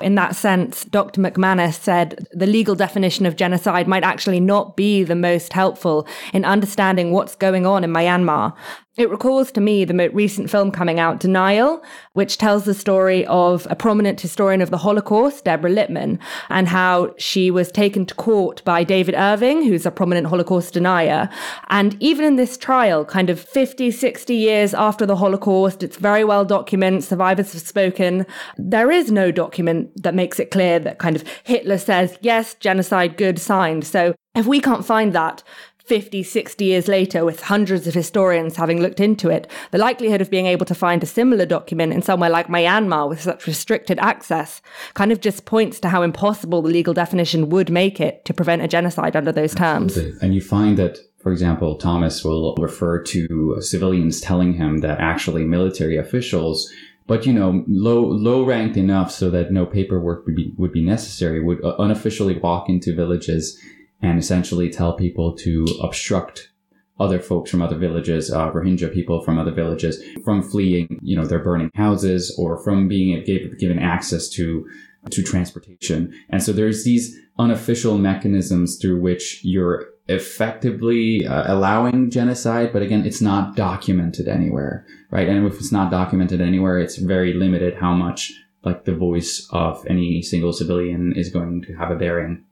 In 0.00 0.14
that 0.14 0.34
sense, 0.34 0.84
Dr. 0.84 1.20
McManus 1.20 1.74
said 1.74 2.26
the 2.32 2.46
legal 2.46 2.74
definition 2.74 3.26
of 3.26 3.36
genocide 3.36 3.86
might 3.86 4.02
actually 4.02 4.40
not 4.40 4.74
be 4.74 5.04
the 5.04 5.14
most 5.14 5.52
helpful 5.52 6.08
in 6.32 6.42
understanding 6.42 7.12
what's 7.12 7.36
going 7.36 7.66
on 7.66 7.84
in 7.84 7.92
Myanmar. 7.92 8.54
It 8.96 9.10
recalls 9.10 9.52
to 9.52 9.60
me 9.60 9.84
the 9.84 9.92
most 9.92 10.14
recent 10.14 10.48
film 10.48 10.70
coming 10.70 10.98
out, 10.98 11.20
Denial, 11.20 11.82
which 12.14 12.38
tells 12.38 12.64
the 12.64 12.72
story 12.72 13.26
of 13.26 13.66
a 13.68 13.76
prominent 13.76 14.18
historian 14.18 14.62
of 14.62 14.70
the 14.70 14.78
Holocaust, 14.78 15.44
Deborah 15.44 15.70
Lipstadt, 15.70 16.18
and 16.48 16.66
how 16.66 17.14
she 17.18 17.50
was 17.50 17.70
taken 17.70 18.06
to 18.06 18.14
court 18.14 18.64
by 18.64 18.84
David 18.84 19.14
Irving, 19.14 19.62
who's 19.62 19.84
a 19.84 19.90
prominent 19.90 20.28
Holocaust 20.28 20.72
denier. 20.72 21.28
And 21.68 21.94
even 22.00 22.24
in 22.24 22.36
this 22.36 22.56
trial, 22.56 23.04
kind 23.04 23.28
of 23.28 23.38
50, 23.38 23.90
60 23.90 24.34
years 24.34 24.72
after 24.72 25.04
the 25.04 25.16
Holocaust, 25.16 25.82
it's 25.82 25.98
very 25.98 26.24
well 26.24 26.46
documented, 26.46 27.04
survivors 27.04 27.52
have 27.52 27.62
spoken. 27.62 28.24
There 28.56 28.90
is 28.90 29.12
no 29.12 29.30
document 29.30 29.90
that 30.02 30.14
makes 30.14 30.40
it 30.40 30.50
clear 30.50 30.78
that 30.78 30.98
kind 30.98 31.16
of 31.16 31.24
Hitler 31.44 31.76
says, 31.76 32.16
yes, 32.22 32.54
genocide, 32.54 33.18
good, 33.18 33.38
signed. 33.38 33.84
So 33.84 34.14
if 34.34 34.46
we 34.46 34.60
can't 34.60 34.86
find 34.86 35.12
that, 35.12 35.42
50, 35.86 36.24
60 36.24 36.64
years 36.64 36.88
later, 36.88 37.24
with 37.24 37.42
hundreds 37.42 37.86
of 37.86 37.94
historians 37.94 38.56
having 38.56 38.82
looked 38.82 38.98
into 38.98 39.30
it, 39.30 39.48
the 39.70 39.78
likelihood 39.78 40.20
of 40.20 40.30
being 40.30 40.46
able 40.46 40.66
to 40.66 40.74
find 40.74 41.02
a 41.02 41.06
similar 41.06 41.46
document 41.46 41.92
in 41.92 42.02
somewhere 42.02 42.28
like 42.30 42.48
Myanmar 42.48 43.08
with 43.08 43.20
such 43.20 43.46
restricted 43.46 43.98
access 44.00 44.60
kind 44.94 45.12
of 45.12 45.20
just 45.20 45.44
points 45.44 45.78
to 45.80 45.88
how 45.88 46.02
impossible 46.02 46.60
the 46.60 46.68
legal 46.68 46.92
definition 46.92 47.50
would 47.50 47.70
make 47.70 48.00
it 48.00 48.24
to 48.24 48.34
prevent 48.34 48.62
a 48.62 48.68
genocide 48.68 49.14
under 49.14 49.30
those 49.30 49.54
terms. 49.54 49.96
And 49.96 50.34
you 50.34 50.40
find 50.40 50.76
that, 50.76 50.98
for 51.18 51.30
example, 51.30 51.76
Thomas 51.76 52.24
will 52.24 52.56
refer 52.56 53.00
to 53.04 53.56
civilians 53.60 54.20
telling 54.20 54.54
him 54.54 54.78
that 54.78 54.98
actually 54.98 55.44
military 55.44 55.96
officials 55.96 56.68
but 57.08 57.24
you 57.24 57.32
know, 57.32 57.64
low 57.68 58.04
low 58.04 58.44
ranked 58.44 58.76
enough 58.76 59.12
so 59.12 59.30
that 59.30 59.52
no 59.52 59.64
paperwork 59.64 60.26
would 60.26 60.34
be 60.34 60.52
would 60.56 60.72
be 60.72 60.84
necessary. 60.84 61.40
Would 61.40 61.64
uh, 61.64 61.76
unofficially 61.78 62.36
walk 62.36 62.68
into 62.68 62.96
villages 62.96 63.56
and 64.02 64.18
essentially 64.18 64.70
tell 64.70 64.94
people 64.94 65.34
to 65.36 65.64
obstruct 65.82 66.50
other 66.98 67.18
folks 67.18 67.50
from 67.50 67.60
other 67.60 67.76
villages, 67.76 68.32
uh, 68.32 68.50
Rohingya 68.50 68.92
people 68.92 69.20
from 69.20 69.38
other 69.38 69.50
villages, 69.50 70.02
from 70.24 70.42
fleeing, 70.42 70.98
you 71.02 71.14
know, 71.14 71.26
their 71.26 71.38
burning 71.38 71.70
houses 71.74 72.34
or 72.38 72.56
from 72.62 72.88
being 72.88 73.22
given 73.58 73.78
access 73.78 74.28
to 74.30 74.66
to 75.10 75.22
transportation. 75.22 76.12
And 76.30 76.42
so 76.42 76.52
there's 76.52 76.84
these 76.84 77.16
unofficial 77.38 77.96
mechanisms 77.98 78.78
through 78.80 79.00
which 79.00 79.40
you're 79.44 79.86
effectively 80.08 81.26
uh, 81.26 81.52
allowing 81.52 82.10
genocide, 82.10 82.72
but 82.72 82.82
again, 82.82 83.04
it's 83.04 83.20
not 83.20 83.56
documented 83.56 84.28
anywhere, 84.28 84.86
right? 85.10 85.28
And 85.28 85.46
if 85.46 85.54
it's 85.54 85.72
not 85.72 85.90
documented 85.90 86.40
anywhere, 86.40 86.78
it's 86.78 86.96
very 86.96 87.32
limited 87.34 87.74
how 87.74 87.92
much 87.92 88.32
like 88.64 88.84
the 88.84 88.94
voice 88.94 89.46
of 89.50 89.84
any 89.88 90.22
single 90.22 90.52
civilian 90.52 91.12
is 91.14 91.28
going 91.28 91.62
to 91.62 91.74
have 91.74 91.90
a 91.90 91.96
bearing. 91.96 92.44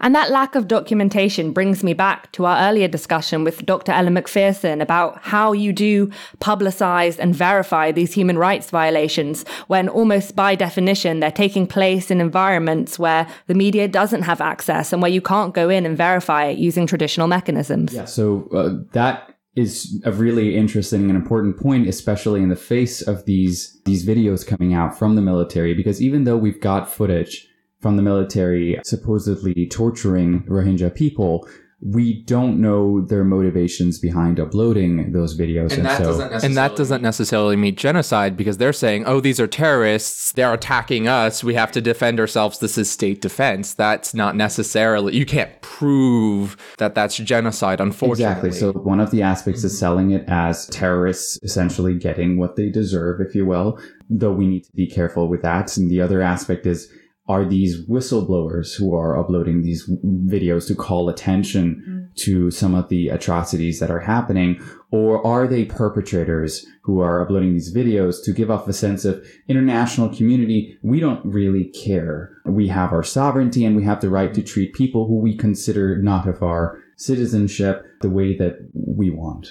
And 0.00 0.14
that 0.14 0.30
lack 0.30 0.54
of 0.54 0.68
documentation 0.68 1.52
brings 1.52 1.82
me 1.82 1.94
back 1.94 2.30
to 2.32 2.44
our 2.44 2.68
earlier 2.68 2.88
discussion 2.88 3.44
with 3.44 3.64
Dr. 3.64 3.92
Ella 3.92 4.10
McPherson 4.10 4.82
about 4.82 5.18
how 5.22 5.52
you 5.52 5.72
do 5.72 6.10
publicize 6.40 7.18
and 7.18 7.34
verify 7.34 7.92
these 7.92 8.12
human 8.12 8.36
rights 8.36 8.70
violations 8.70 9.44
when 9.66 9.88
almost 9.88 10.36
by 10.36 10.54
definition 10.54 11.20
they're 11.20 11.30
taking 11.30 11.66
place 11.66 12.10
in 12.10 12.20
environments 12.20 12.98
where 12.98 13.26
the 13.46 13.54
media 13.54 13.88
doesn't 13.88 14.22
have 14.22 14.40
access 14.40 14.92
and 14.92 15.00
where 15.00 15.10
you 15.10 15.20
can't 15.20 15.54
go 15.54 15.70
in 15.70 15.86
and 15.86 15.96
verify 15.96 16.46
it 16.46 16.58
using 16.58 16.86
traditional 16.86 17.26
mechanisms. 17.26 17.92
Yeah, 17.92 18.04
so 18.04 18.48
uh, 18.52 18.84
that 18.92 19.34
is 19.56 20.02
a 20.04 20.10
really 20.10 20.56
interesting 20.56 21.08
and 21.08 21.16
important 21.16 21.56
point, 21.56 21.86
especially 21.88 22.42
in 22.42 22.48
the 22.48 22.56
face 22.56 23.00
of 23.02 23.24
these 23.24 23.80
these 23.84 24.04
videos 24.04 24.46
coming 24.46 24.74
out 24.74 24.98
from 24.98 25.14
the 25.14 25.22
military, 25.22 25.74
because 25.74 26.02
even 26.02 26.24
though 26.24 26.36
we've 26.36 26.60
got 26.60 26.92
footage 26.92 27.48
from 27.84 27.98
the 27.98 28.02
military 28.02 28.80
supposedly 28.82 29.68
torturing 29.68 30.42
Rohingya 30.44 30.94
people, 30.94 31.46
we 31.82 32.22
don't 32.22 32.58
know 32.58 33.02
their 33.02 33.24
motivations 33.24 33.98
behind 33.98 34.40
uploading 34.40 35.12
those 35.12 35.38
videos. 35.38 35.72
And, 35.72 35.80
and 35.80 35.84
that, 35.84 35.98
so, 35.98 36.04
doesn't 36.04 36.44
and 36.44 36.56
that 36.56 36.76
doesn't 36.76 37.02
necessarily 37.02 37.56
mean 37.56 37.76
genocide 37.76 38.38
because 38.38 38.56
they're 38.56 38.72
saying, 38.72 39.04
oh, 39.04 39.20
these 39.20 39.38
are 39.38 39.46
terrorists. 39.46 40.32
They're 40.32 40.54
attacking 40.54 41.08
us. 41.08 41.44
We 41.44 41.52
have 41.56 41.70
to 41.72 41.82
defend 41.82 42.20
ourselves. 42.20 42.58
This 42.58 42.78
is 42.78 42.90
state 42.90 43.20
defense. 43.20 43.74
That's 43.74 44.14
not 44.14 44.34
necessarily, 44.34 45.14
you 45.14 45.26
can't 45.26 45.60
prove 45.60 46.56
that 46.78 46.94
that's 46.94 47.18
genocide, 47.18 47.82
unfortunately. 47.82 48.48
Exactly. 48.48 48.52
So 48.52 48.72
one 48.72 48.98
of 48.98 49.10
the 49.10 49.20
aspects 49.20 49.60
mm-hmm. 49.60 49.66
is 49.66 49.78
selling 49.78 50.10
it 50.12 50.24
as 50.26 50.66
terrorists 50.68 51.38
essentially 51.42 51.98
getting 51.98 52.38
what 52.38 52.56
they 52.56 52.70
deserve, 52.70 53.20
if 53.20 53.34
you 53.34 53.44
will, 53.44 53.78
though 54.08 54.32
we 54.32 54.46
need 54.46 54.64
to 54.64 54.72
be 54.72 54.86
careful 54.86 55.28
with 55.28 55.42
that. 55.42 55.76
And 55.76 55.90
the 55.90 56.00
other 56.00 56.22
aspect 56.22 56.64
is, 56.64 56.90
are 57.26 57.44
these 57.44 57.86
whistleblowers 57.86 58.76
who 58.76 58.94
are 58.94 59.18
uploading 59.18 59.62
these 59.62 59.88
videos 59.88 60.66
to 60.66 60.74
call 60.74 61.08
attention 61.08 61.82
mm. 61.88 62.16
to 62.16 62.50
some 62.50 62.74
of 62.74 62.88
the 62.90 63.08
atrocities 63.08 63.80
that 63.80 63.90
are 63.90 64.00
happening? 64.00 64.62
Or 64.90 65.26
are 65.26 65.46
they 65.46 65.64
perpetrators 65.64 66.66
who 66.82 67.00
are 67.00 67.22
uploading 67.22 67.54
these 67.54 67.74
videos 67.74 68.22
to 68.24 68.32
give 68.32 68.50
off 68.50 68.68
a 68.68 68.74
sense 68.74 69.06
of 69.06 69.26
international 69.48 70.14
community? 70.14 70.78
We 70.82 71.00
don't 71.00 71.24
really 71.24 71.64
care. 71.64 72.36
We 72.44 72.68
have 72.68 72.92
our 72.92 73.02
sovereignty 73.02 73.64
and 73.64 73.74
we 73.74 73.84
have 73.84 74.02
the 74.02 74.10
right 74.10 74.34
to 74.34 74.42
treat 74.42 74.74
people 74.74 75.06
who 75.06 75.18
we 75.18 75.34
consider 75.34 75.96
not 75.96 76.28
of 76.28 76.42
our 76.42 76.78
citizenship 76.96 77.86
the 78.02 78.10
way 78.10 78.36
that 78.36 78.68
we 78.74 79.10
want. 79.10 79.48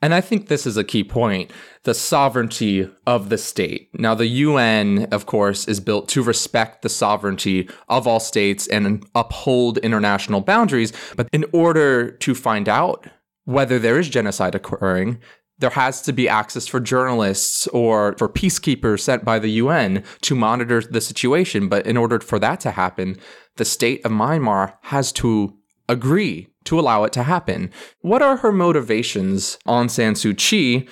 And 0.00 0.14
I 0.14 0.20
think 0.20 0.46
this 0.46 0.66
is 0.66 0.76
a 0.76 0.84
key 0.84 1.04
point 1.04 1.50
the 1.84 1.94
sovereignty 1.94 2.88
of 3.06 3.30
the 3.30 3.38
state. 3.38 3.88
Now, 3.94 4.14
the 4.14 4.26
UN, 4.26 5.08
of 5.10 5.26
course, 5.26 5.66
is 5.66 5.80
built 5.80 6.08
to 6.08 6.22
respect 6.22 6.82
the 6.82 6.88
sovereignty 6.88 7.68
of 7.88 8.06
all 8.06 8.20
states 8.20 8.66
and 8.66 9.06
uphold 9.14 9.78
international 9.78 10.40
boundaries. 10.40 10.92
But 11.16 11.28
in 11.32 11.46
order 11.52 12.10
to 12.10 12.34
find 12.34 12.68
out 12.68 13.06
whether 13.44 13.78
there 13.78 13.98
is 13.98 14.08
genocide 14.10 14.54
occurring, 14.54 15.18
there 15.58 15.70
has 15.70 16.02
to 16.02 16.12
be 16.12 16.28
access 16.28 16.66
for 16.66 16.78
journalists 16.78 17.66
or 17.68 18.14
for 18.18 18.28
peacekeepers 18.28 19.00
sent 19.00 19.24
by 19.24 19.38
the 19.38 19.50
UN 19.52 20.04
to 20.22 20.34
monitor 20.34 20.80
the 20.82 21.00
situation. 21.00 21.68
But 21.68 21.86
in 21.86 21.96
order 21.96 22.20
for 22.20 22.38
that 22.38 22.60
to 22.60 22.70
happen, 22.70 23.16
the 23.56 23.64
state 23.64 24.04
of 24.04 24.12
Myanmar 24.12 24.74
has 24.82 25.10
to 25.12 25.56
agree 25.88 26.48
to 26.68 26.78
allow 26.78 27.04
it 27.04 27.12
to 27.14 27.22
happen. 27.22 27.70
What 28.02 28.20
are 28.20 28.36
her 28.36 28.52
motivations, 28.52 29.58
Aung 29.66 29.90
San 29.90 30.12
Suu 30.12 30.36
Kyi, 30.36 30.86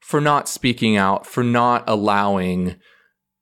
for 0.00 0.20
not 0.20 0.48
speaking 0.48 0.96
out, 0.96 1.26
for 1.26 1.44
not 1.44 1.84
allowing 1.86 2.74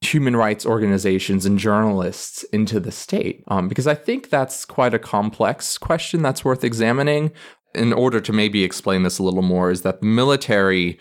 human 0.01 0.35
rights 0.35 0.63
organizations 0.63 1.43
and 1.43 1.57
journalists 1.57 2.43
into 2.53 2.79
the 2.79 2.91
state? 2.91 3.43
Um, 3.47 3.67
because 3.67 3.87
I 3.87 3.95
think 3.95 4.29
that's 4.29 4.63
quite 4.63 4.93
a 4.93 4.99
complex 4.99 5.79
question 5.79 6.21
that's 6.21 6.45
worth 6.45 6.63
examining. 6.63 7.31
In 7.73 7.93
order 7.93 8.19
to 8.19 8.33
maybe 8.33 8.63
explain 8.63 9.03
this 9.03 9.17
a 9.17 9.23
little 9.23 9.41
more, 9.41 9.71
is 9.71 9.81
that 9.81 10.01
the 10.01 10.05
military 10.05 10.99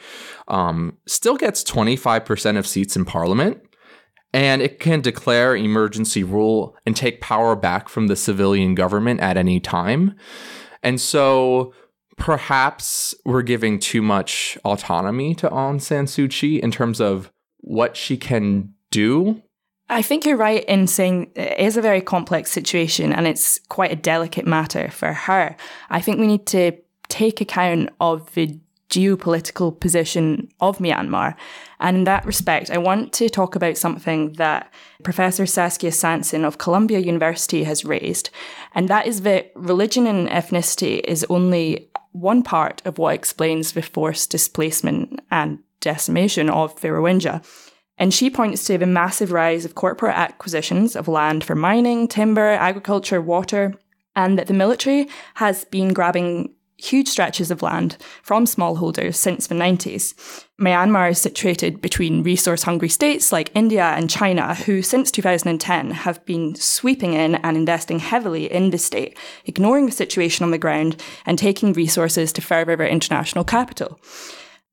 um, 0.49 0.97
still 1.05 1.37
gets 1.37 1.65
25% 1.65 2.57
of 2.57 2.67
seats 2.67 2.97
in 2.97 3.05
parliament 3.05 3.61
and 4.33 4.63
it 4.63 4.79
can 4.79 5.01
declare 5.01 5.57
emergency 5.57 6.23
rule 6.23 6.77
and 6.87 6.95
take 6.95 7.21
power 7.21 7.57
back 7.57 7.89
from 7.89 8.07
the 8.07 8.17
civilian 8.17 8.75
government 8.75 9.21
at 9.21 9.37
any 9.37 9.59
time. 9.59 10.15
And 10.83 11.01
so 11.01 11.73
perhaps 12.17 13.15
we're 13.25 13.43
giving 13.43 13.79
too 13.79 14.03
much 14.03 14.59
autonomy 14.65 15.35
to 15.37 15.49
Aung 15.49 15.81
San 15.81 16.07
Suu 16.07 16.31
Kyi 16.31 16.63
in 16.63 16.71
terms 16.71 17.01
of 17.01 17.31
what 17.59 17.97
she 17.97 18.17
can 18.17 18.75
do. 18.91 19.43
I 19.89 20.03
think 20.03 20.25
you're 20.25 20.37
right 20.37 20.65
in 20.65 20.87
saying 20.87 21.33
it 21.35 21.59
is 21.59 21.77
a 21.77 21.83
very 21.83 22.01
complex 22.01 22.51
situation 22.51 23.13
and 23.13 23.27
it's 23.27 23.59
quite 23.69 23.91
a 23.91 23.97
delicate 23.97 24.47
matter 24.47 24.91
for 24.91 25.13
her. 25.13 25.57
I 25.89 26.01
think 26.01 26.21
we 26.21 26.27
need 26.27 26.47
to 26.47 26.73
take 27.09 27.41
account 27.41 27.91
of 28.01 28.33
the 28.35 28.61
geopolitical 28.91 29.79
position 29.79 30.49
of 30.61 30.79
Myanmar. 30.79 31.35
And 31.79 31.99
in 31.99 32.05
that 32.05 32.27
respect, 32.27 32.71
I 32.71 32.79
want 32.79 33.13
to 33.15 33.31
talk 33.31 33.57
about 33.57 33.79
something 33.79 34.33
that 34.35 34.73
Professor 35.03 35.47
Saskia 35.47 35.91
Sassen 35.91 36.45
of 36.45 36.59
Columbia 36.59 36.99
University 36.99 37.65
has 37.65 37.85
raised, 37.85 38.31
and 38.75 38.89
that 38.89 39.07
is 39.07 39.23
that 39.23 39.53
religion 39.55 40.07
and 40.07 40.29
ethnicity 40.29 41.01
is 41.05 41.25
only 41.31 41.89
one 42.13 42.43
part 42.43 42.83
of 42.85 42.99
what 42.99 43.15
explains 43.15 43.73
the 43.73 43.83
forced 43.83 44.31
displacement 44.31 45.21
and 45.31 45.61
decimation 45.81 46.51
of 46.51 46.79
the 46.81 46.89
Rohingya. 46.89 47.45
And 47.97 48.13
she 48.13 48.31
points 48.31 48.65
to 48.65 48.79
the 48.79 48.87
massive 48.87 49.31
rise 49.31 49.65
of 49.65 49.75
corporate 49.75 50.17
acquisitions 50.17 50.97
of 50.97 51.07
land 51.07 51.45
for 51.45 51.55
mining, 51.55 52.09
timber, 52.09 52.49
agriculture, 52.49 53.21
water, 53.21 53.75
and 54.17 54.39
that 54.39 54.47
the 54.47 54.55
military 54.55 55.09
has 55.35 55.65
been 55.67 55.93
grabbing 55.93 56.55
huge 56.81 57.09
stretches 57.09 57.51
of 57.51 57.63
land 57.63 57.97
from 58.23 58.45
smallholders 58.45 59.15
since 59.15 59.47
the 59.47 59.55
90s. 59.55 60.15
Myanmar 60.61 61.11
is 61.11 61.19
situated 61.19 61.81
between 61.81 62.23
resource 62.23 62.65
hungry 62.65 62.89
states 62.89 63.33
like 63.33 63.51
India 63.55 63.85
and 63.85 64.11
China, 64.11 64.55
who 64.55 64.83
since 64.83 65.11
2010 65.11 65.91
have 65.91 66.25
been 66.27 66.55
sweeping 66.55 67.15
in 67.15 67.37
and 67.37 67.57
investing 67.57 67.99
heavily 67.99 68.51
in 68.53 68.71
the 68.71 68.79
state, 68.79 69.17
ignoring 69.47 69.87
the 69.87 69.93
situation 69.93 70.45
on 70.45 70.51
the 70.51 70.59
ground 70.59 71.03
and 71.25 71.39
taking 71.39 71.73
resources 71.73 72.33
to 72.33 72.43
further 72.43 72.77
their 72.77 72.89
international 72.89 73.45
capital. 73.45 73.99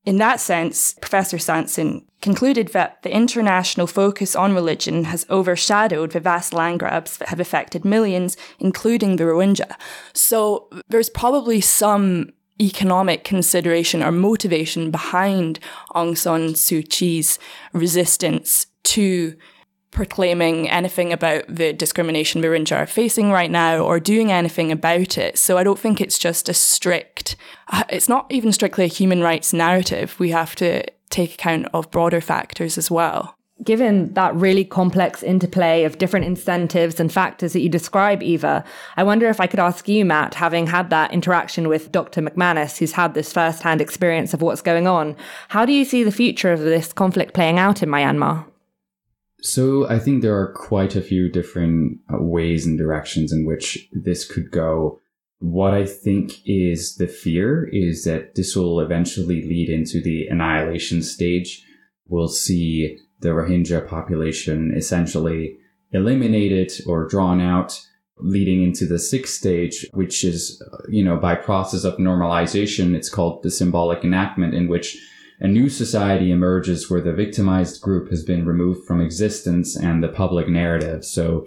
In 0.08 0.16
that 0.16 0.40
sense, 0.40 0.94
Professor 1.02 1.36
Sassen 1.36 2.02
concluded 2.22 2.68
that 2.68 3.02
the 3.02 3.14
international 3.14 3.86
focus 3.86 4.34
on 4.34 4.54
religion 4.54 5.04
has 5.04 5.26
overshadowed 5.28 6.12
the 6.12 6.18
vast 6.18 6.54
land 6.54 6.78
grabs 6.78 7.18
that 7.18 7.28
have 7.28 7.40
affected 7.40 7.84
millions, 7.84 8.34
including 8.58 9.16
the 9.16 9.24
Rohingya. 9.24 9.70
So 10.14 10.70
there's 10.88 11.10
probably 11.10 11.60
some 11.60 12.30
economic 12.58 13.22
consideration 13.22 14.02
or 14.02 14.10
motivation 14.10 14.90
behind 14.90 15.60
Aung 15.94 16.16
San 16.16 16.54
Suu 16.54 16.88
Kyi's 16.88 17.38
resistance 17.74 18.64
to 18.84 19.36
proclaiming 19.90 20.68
anything 20.68 21.12
about 21.12 21.44
the 21.48 21.72
discrimination 21.72 22.42
Rohingya 22.42 22.76
are 22.76 22.86
facing 22.86 23.30
right 23.30 23.50
now 23.50 23.78
or 23.78 23.98
doing 23.98 24.30
anything 24.30 24.70
about 24.70 25.16
it. 25.16 25.38
So 25.38 25.56
I 25.56 25.64
don't 25.64 25.78
think 25.78 26.00
it's 26.00 26.18
just 26.18 26.48
a 26.48 26.54
strict, 26.54 27.36
uh, 27.68 27.84
it's 27.88 28.08
not 28.08 28.26
even 28.30 28.52
strictly 28.52 28.84
a 28.84 28.88
human 28.88 29.22
rights 29.22 29.52
narrative. 29.52 30.18
We 30.18 30.30
have 30.30 30.54
to 30.56 30.84
take 31.10 31.34
account 31.34 31.68
of 31.72 31.90
broader 31.90 32.20
factors 32.20 32.76
as 32.76 32.90
well. 32.90 33.34
Given 33.64 34.14
that 34.14 34.36
really 34.36 34.64
complex 34.64 35.20
interplay 35.22 35.82
of 35.82 35.98
different 35.98 36.26
incentives 36.26 37.00
and 37.00 37.12
factors 37.12 37.54
that 37.54 37.60
you 37.60 37.68
describe, 37.68 38.22
Eva, 38.22 38.62
I 38.96 39.02
wonder 39.02 39.28
if 39.28 39.40
I 39.40 39.48
could 39.48 39.58
ask 39.58 39.88
you, 39.88 40.04
Matt, 40.04 40.34
having 40.34 40.68
had 40.68 40.90
that 40.90 41.12
interaction 41.12 41.66
with 41.66 41.90
Dr. 41.90 42.22
McManus, 42.22 42.78
who's 42.78 42.92
had 42.92 43.14
this 43.14 43.32
first 43.32 43.62
hand 43.62 43.80
experience 43.80 44.32
of 44.32 44.42
what's 44.42 44.62
going 44.62 44.86
on, 44.86 45.16
how 45.48 45.66
do 45.66 45.72
you 45.72 45.84
see 45.84 46.04
the 46.04 46.12
future 46.12 46.52
of 46.52 46.60
this 46.60 46.92
conflict 46.92 47.34
playing 47.34 47.58
out 47.58 47.82
in 47.82 47.88
Myanmar? 47.88 48.44
So 49.40 49.88
I 49.88 49.98
think 49.98 50.22
there 50.22 50.36
are 50.36 50.52
quite 50.52 50.96
a 50.96 51.00
few 51.00 51.30
different 51.30 52.00
uh, 52.12 52.20
ways 52.20 52.66
and 52.66 52.76
directions 52.76 53.32
in 53.32 53.46
which 53.46 53.88
this 53.92 54.24
could 54.24 54.50
go. 54.50 55.00
What 55.38 55.74
I 55.74 55.86
think 55.86 56.40
is 56.44 56.96
the 56.96 57.06
fear 57.06 57.68
is 57.72 58.04
that 58.04 58.34
this 58.34 58.56
will 58.56 58.80
eventually 58.80 59.42
lead 59.42 59.68
into 59.68 60.02
the 60.02 60.26
annihilation 60.26 61.02
stage. 61.02 61.64
We'll 62.08 62.28
see 62.28 62.98
the 63.20 63.28
Rohingya 63.28 63.86
population 63.88 64.72
essentially 64.76 65.56
eliminated 65.92 66.72
or 66.86 67.06
drawn 67.06 67.40
out, 67.40 67.80
leading 68.18 68.64
into 68.64 68.86
the 68.86 68.98
sixth 68.98 69.34
stage, 69.34 69.86
which 69.92 70.24
is, 70.24 70.60
uh, 70.72 70.78
you 70.88 71.04
know, 71.04 71.16
by 71.16 71.36
process 71.36 71.84
of 71.84 71.96
normalization, 71.98 72.94
it's 72.94 73.08
called 73.08 73.42
the 73.44 73.50
symbolic 73.50 74.02
enactment 74.02 74.54
in 74.54 74.66
which 74.68 74.98
a 75.40 75.48
new 75.48 75.68
society 75.68 76.30
emerges 76.30 76.90
where 76.90 77.00
the 77.00 77.12
victimized 77.12 77.80
group 77.80 78.10
has 78.10 78.24
been 78.24 78.44
removed 78.44 78.86
from 78.86 79.00
existence 79.00 79.76
and 79.76 80.02
the 80.02 80.08
public 80.08 80.48
narrative. 80.48 81.04
So, 81.04 81.46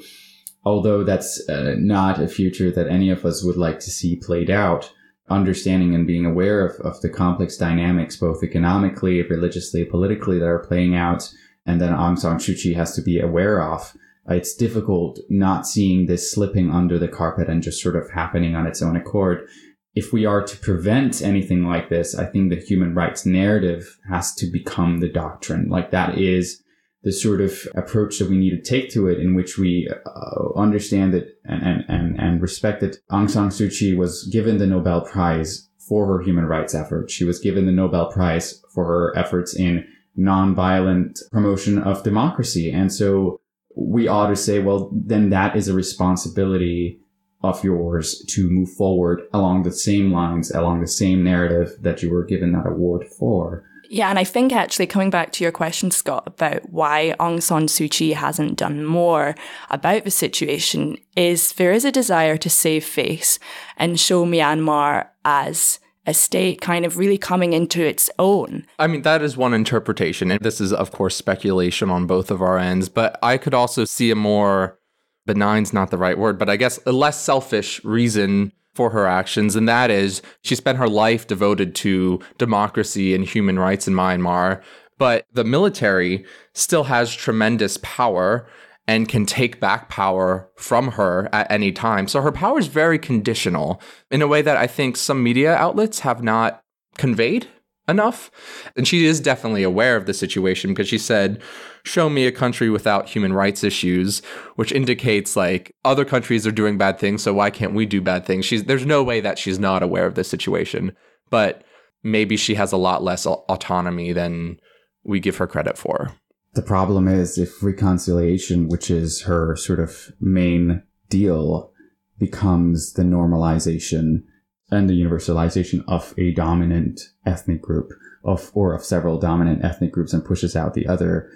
although 0.64 1.04
that's 1.04 1.48
uh, 1.50 1.76
not 1.78 2.22
a 2.22 2.28
future 2.28 2.72
that 2.72 2.88
any 2.88 3.10
of 3.10 3.26
us 3.26 3.44
would 3.44 3.58
like 3.58 3.80
to 3.80 3.92
see 3.92 4.16
played 4.16 4.50
out, 4.50 4.92
understanding 5.30 5.94
and 5.96 6.08
being 6.08 6.26
aware 6.26 6.66
of, 6.66 6.80
of 6.86 7.02
the 7.02 7.10
complex 7.10 7.58
dynamics, 7.58 8.16
both 8.16 8.44
economically, 8.44 9.22
religiously, 9.24 9.84
politically, 9.86 10.40
that 10.40 10.46
are 10.46 10.66
playing 10.66 10.96
out, 10.96 11.34
and 11.66 11.82
then 11.82 11.94
Aung 11.94 12.18
San 12.18 12.38
Suu 12.38 12.62
Kyi 12.62 12.74
has 12.74 12.96
to 12.96 13.02
be 13.02 13.20
aware 13.20 13.62
of. 13.62 13.94
It's 14.30 14.56
difficult 14.56 15.20
not 15.30 15.68
seeing 15.68 16.06
this 16.06 16.32
slipping 16.32 16.72
under 16.72 17.00
the 17.00 17.08
carpet 17.08 17.50
and 17.50 17.64
just 17.64 17.82
sort 17.82 17.96
of 17.96 18.12
happening 18.12 18.56
on 18.56 18.68
its 18.68 18.82
own 18.82 18.96
accord 18.96 19.48
if 19.94 20.14
we 20.14 20.26
are 20.26 20.44
to 20.44 20.58
prevent 20.58 21.22
anything 21.22 21.66
like 21.66 21.90
this, 21.90 22.16
I 22.16 22.26
think 22.26 22.50
the 22.50 22.60
human 22.60 22.96
rights 22.96 23.26
narrative 23.26 23.98
has 24.10 24.34
to 24.36 24.50
become 24.52 25.00
the 25.00 25.10
doctrine. 25.10 25.68
Like 25.70 25.92
that 25.92 26.18
is 26.18 26.64
the 27.04 27.12
sort 27.12 27.42
of 27.42 27.68
approach 27.76 28.20
that 28.20 28.30
we 28.30 28.38
need 28.38 28.52
to 28.52 28.62
take 28.62 28.90
to 28.92 29.08
it 29.08 29.20
in 29.20 29.34
which 29.34 29.58
we 29.58 29.90
uh, 30.06 30.54
understand 30.56 31.14
that 31.14 31.28
and, 31.44 31.84
and, 31.88 32.20
and 32.20 32.42
respect 32.42 32.80
that 32.82 32.98
Aung 33.10 33.30
San 33.30 33.50
Suu 33.50 33.76
Kyi 33.76 33.96
was 33.96 34.30
given 34.32 34.60
the 34.60 34.68
Nobel 34.68 35.02
Prize 35.02 35.68
for 35.90 36.06
her 36.06 36.22
human 36.24 36.46
rights 36.46 36.76
efforts. 36.76 37.12
She 37.12 37.26
was 37.26 37.40
given 37.40 37.66
the 37.66 37.72
Nobel 37.72 38.12
Prize 38.12 38.62
for 38.74 38.86
her 38.86 39.18
efforts 39.18 39.56
in 39.56 39.86
nonviolent 40.18 41.20
promotion 41.32 41.80
of 41.80 42.04
democracy. 42.04 42.72
And 42.72 42.94
so 42.94 43.42
we 43.76 44.08
ought 44.08 44.28
to 44.28 44.36
say, 44.36 44.60
well, 44.60 44.92
then 44.94 45.32
that 45.32 45.56
is 45.56 45.68
a 45.68 45.74
responsibility 45.74 47.00
of 47.44 47.64
yours 47.64 48.24
to 48.28 48.50
move 48.50 48.72
forward 48.72 49.24
along 49.34 49.64
the 49.64 49.72
same 49.72 50.12
lines, 50.12 50.52
along 50.52 50.82
the 50.82 50.88
same 50.88 51.24
narrative 51.24 51.78
that 51.82 52.04
you 52.04 52.12
were 52.12 52.24
given 52.24 52.52
that 52.52 52.68
award 52.68 53.06
for. 53.08 53.64
Yeah, 53.90 54.10
and 54.10 54.18
I 54.18 54.24
think 54.24 54.54
actually 54.54 54.88
coming 54.88 55.10
back 55.10 55.34
to 55.34 55.44
your 55.44 55.52
question, 55.52 55.92
Scott, 55.92 56.24
about 56.26 56.72
why 56.72 57.14
Aung 57.20 57.44
San 57.44 57.64
Suu 57.64 57.92
Kyi 57.92 58.14
hasn't 58.14 58.58
done 58.58 58.86
more 58.86 59.36
about 59.70 60.06
the 60.06 60.12
situation 60.12 60.98
is 61.18 61.52
there 61.54 61.74
is 61.74 61.84
a 61.84 61.92
desire 61.92 62.38
to 62.38 62.50
save 62.50 62.86
face 62.86 63.38
and 63.76 64.00
show 64.00 64.26
Myanmar 64.26 65.08
as 65.26 65.80
a 66.08 66.14
state 66.14 66.62
kind 66.62 66.86
of 66.86 66.98
really 66.98 67.18
coming 67.18 67.54
into 67.54 67.86
its 67.86 68.10
own. 68.18 68.66
I 68.80 68.88
mean, 68.88 69.02
that 69.02 69.22
is 69.22 69.38
one 69.38 69.54
interpretation. 69.54 70.32
And 70.32 70.40
this 70.40 70.62
is, 70.62 70.74
of 70.74 70.92
course, 70.92 71.16
speculation 71.16 71.90
on 71.90 72.08
both 72.08 72.32
of 72.32 72.42
our 72.42 72.58
ends. 72.58 72.90
But 72.90 73.20
I 73.22 73.38
could 73.38 73.54
also 73.54 73.86
see 73.86 74.10
a 74.10 74.16
more 74.16 74.80
benign's 75.26 75.74
not 75.74 75.92
the 75.92 75.98
right 75.98 76.18
word, 76.18 76.38
but 76.38 76.50
I 76.50 76.56
guess 76.56 76.80
a 76.86 76.92
less 76.92 77.22
selfish 77.22 77.84
reason 77.84 78.52
for 78.74 78.92
her 78.92 79.06
actions, 79.06 79.56
and 79.56 79.68
that 79.68 79.92
is 79.92 80.22
she 80.44 80.56
spent 80.56 80.78
her 80.78 80.88
life 80.88 81.28
devoted 81.28 81.76
to 81.76 82.20
democracy 82.38 83.14
and 83.14 83.26
human 83.26 83.60
rights 83.60 83.88
in 83.88 83.94
Myanmar. 83.94 84.62
But 84.98 85.26
the 85.34 85.44
military 85.44 86.26
still 86.54 86.86
has 86.86 87.14
tremendous 87.14 87.78
power 87.82 88.48
and 88.88 89.10
can 89.10 89.26
take 89.26 89.60
back 89.60 89.90
power 89.90 90.50
from 90.56 90.92
her 90.92 91.30
at 91.34 91.50
any 91.52 91.72
time. 91.72 92.08
So 92.08 92.22
her 92.22 92.32
power 92.32 92.60
is 92.60 92.68
very 92.68 93.00
conditional 93.00 93.82
in 94.10 94.22
a 94.22 94.28
way 94.28 94.42
that 94.42 94.58
I 94.58 94.68
think 94.68 94.98
some 94.98 95.24
media 95.24 95.56
outlets 95.56 96.00
have 96.00 96.24
not 96.24 96.62
conveyed 96.98 97.48
enough. 97.88 98.32
And 98.76 98.88
she 98.88 99.06
is 99.06 99.20
definitely 99.20 99.64
aware 99.64 99.96
of 99.96 100.06
the 100.06 100.14
situation 100.14 100.72
because 100.72 100.88
she 100.88 100.98
said, 100.98 101.42
Show 101.84 102.10
me 102.10 102.28
a 102.28 102.32
country 102.32 102.70
without 102.70 103.10
human 103.10 103.34
rights 103.34 103.64
issues, 103.64 104.22
which 104.56 104.72
indicates 104.72 105.36
like 105.36 105.76
other 105.84 106.06
countries 106.06 106.46
are 106.46 106.52
doing 106.52 106.78
bad 106.78 107.00
things, 107.00 107.24
so 107.24 107.34
why 107.34 107.50
can't 107.50 107.74
we 107.74 107.88
do 107.88 108.02
bad 108.02 108.26
things? 108.26 108.46
She's 108.46 108.66
there's 108.66 108.86
no 108.86 109.02
way 109.02 109.20
that 109.20 109.40
she's 109.40 109.58
not 109.58 109.82
aware 109.82 110.06
of 110.06 110.14
this 110.14 110.30
situation, 110.30 110.96
but 111.32 111.64
maybe 112.04 112.38
she 112.38 112.54
has 112.56 112.72
a 112.72 112.78
lot 112.78 113.04
less 113.04 113.26
autonomy 113.26 114.14
than 114.14 114.58
we 115.04 115.20
give 115.20 115.38
her 115.38 115.48
credit 115.48 115.78
for. 115.78 116.14
The 116.54 116.62
problem 116.62 117.08
is 117.08 117.38
if 117.38 117.64
reconciliation, 117.64 118.68
which 118.68 118.92
is 118.92 119.24
her 119.24 119.56
sort 119.56 119.80
of 119.80 120.12
main 120.20 120.84
deal, 121.10 121.72
becomes 122.20 122.94
the 122.94 123.04
normalization 123.04 124.24
and 124.72 124.90
the 124.90 125.00
universalization 125.00 125.84
of 125.88 126.14
a 126.18 126.32
dominant 126.34 127.02
ethnic 127.26 127.62
group 127.62 127.92
of 128.24 128.52
or 128.54 128.74
of 128.74 128.84
several 128.84 129.20
dominant 129.20 129.64
ethnic 129.64 129.92
groups 129.92 130.14
and 130.14 130.24
pushes 130.24 130.56
out 130.56 130.74
the 130.74 130.88
other. 130.88 131.30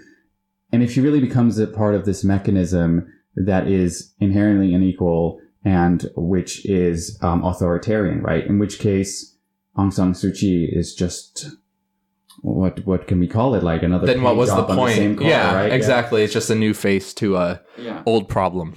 And 0.71 0.81
if 0.81 0.91
she 0.91 1.01
really 1.01 1.19
becomes 1.19 1.59
a 1.59 1.67
part 1.67 1.95
of 1.95 2.05
this 2.05 2.23
mechanism 2.23 3.11
that 3.35 3.67
is 3.67 4.13
inherently 4.19 4.73
unequal 4.73 5.39
and 5.63 6.09
which 6.15 6.65
is 6.65 7.17
um, 7.21 7.43
authoritarian, 7.43 8.21
right? 8.21 8.45
In 8.45 8.59
which 8.59 8.79
case, 8.79 9.35
Aung 9.77 9.91
San 9.91 10.13
Suu 10.13 10.37
Kyi 10.37 10.69
is 10.71 10.93
just 10.93 11.47
what 12.41 12.85
what 12.85 13.07
can 13.07 13.19
we 13.19 13.27
call 13.27 13.55
it? 13.55 13.63
Like 13.63 13.83
another. 13.83 14.05
Then 14.05 14.21
what 14.21 14.35
was 14.35 14.49
the 14.49 14.63
point? 14.63 15.17
The 15.17 15.25
yeah, 15.25 15.55
right? 15.55 15.73
exactly. 15.73 16.21
Yeah. 16.21 16.25
It's 16.25 16.33
just 16.33 16.49
a 16.49 16.55
new 16.55 16.73
face 16.73 17.13
to 17.15 17.35
a 17.35 17.61
yeah. 17.77 18.03
old 18.05 18.29
problem 18.29 18.75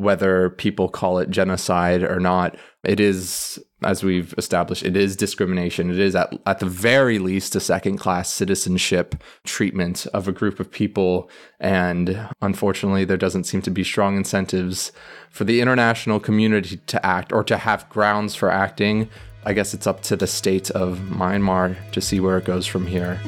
whether 0.00 0.48
people 0.50 0.88
call 0.88 1.18
it 1.18 1.30
genocide 1.30 2.02
or 2.02 2.18
not. 2.18 2.56
It 2.82 2.98
is, 2.98 3.62
as 3.82 4.02
we've 4.02 4.34
established, 4.38 4.84
it 4.84 4.96
is 4.96 5.14
discrimination. 5.14 5.90
It 5.90 5.98
is, 5.98 6.16
at, 6.16 6.32
at 6.46 6.60
the 6.60 6.66
very 6.66 7.18
least, 7.18 7.54
a 7.54 7.60
second 7.60 7.98
class 7.98 8.32
citizenship 8.32 9.22
treatment 9.44 10.06
of 10.14 10.26
a 10.26 10.32
group 10.32 10.60
of 10.60 10.70
people. 10.70 11.30
And 11.58 12.28
unfortunately, 12.40 13.04
there 13.04 13.18
doesn't 13.18 13.44
seem 13.44 13.60
to 13.62 13.70
be 13.70 13.84
strong 13.84 14.16
incentives 14.16 14.92
for 15.28 15.44
the 15.44 15.60
international 15.60 16.20
community 16.20 16.78
to 16.86 17.04
act 17.04 17.32
or 17.32 17.44
to 17.44 17.58
have 17.58 17.88
grounds 17.90 18.34
for 18.34 18.50
acting. 18.50 19.10
I 19.44 19.52
guess 19.52 19.74
it's 19.74 19.86
up 19.86 20.02
to 20.04 20.16
the 20.16 20.26
state 20.26 20.70
of 20.70 20.98
Myanmar 20.98 21.76
to 21.92 22.00
see 22.00 22.18
where 22.18 22.38
it 22.38 22.44
goes 22.44 22.66
from 22.66 22.86
here. 22.86 23.20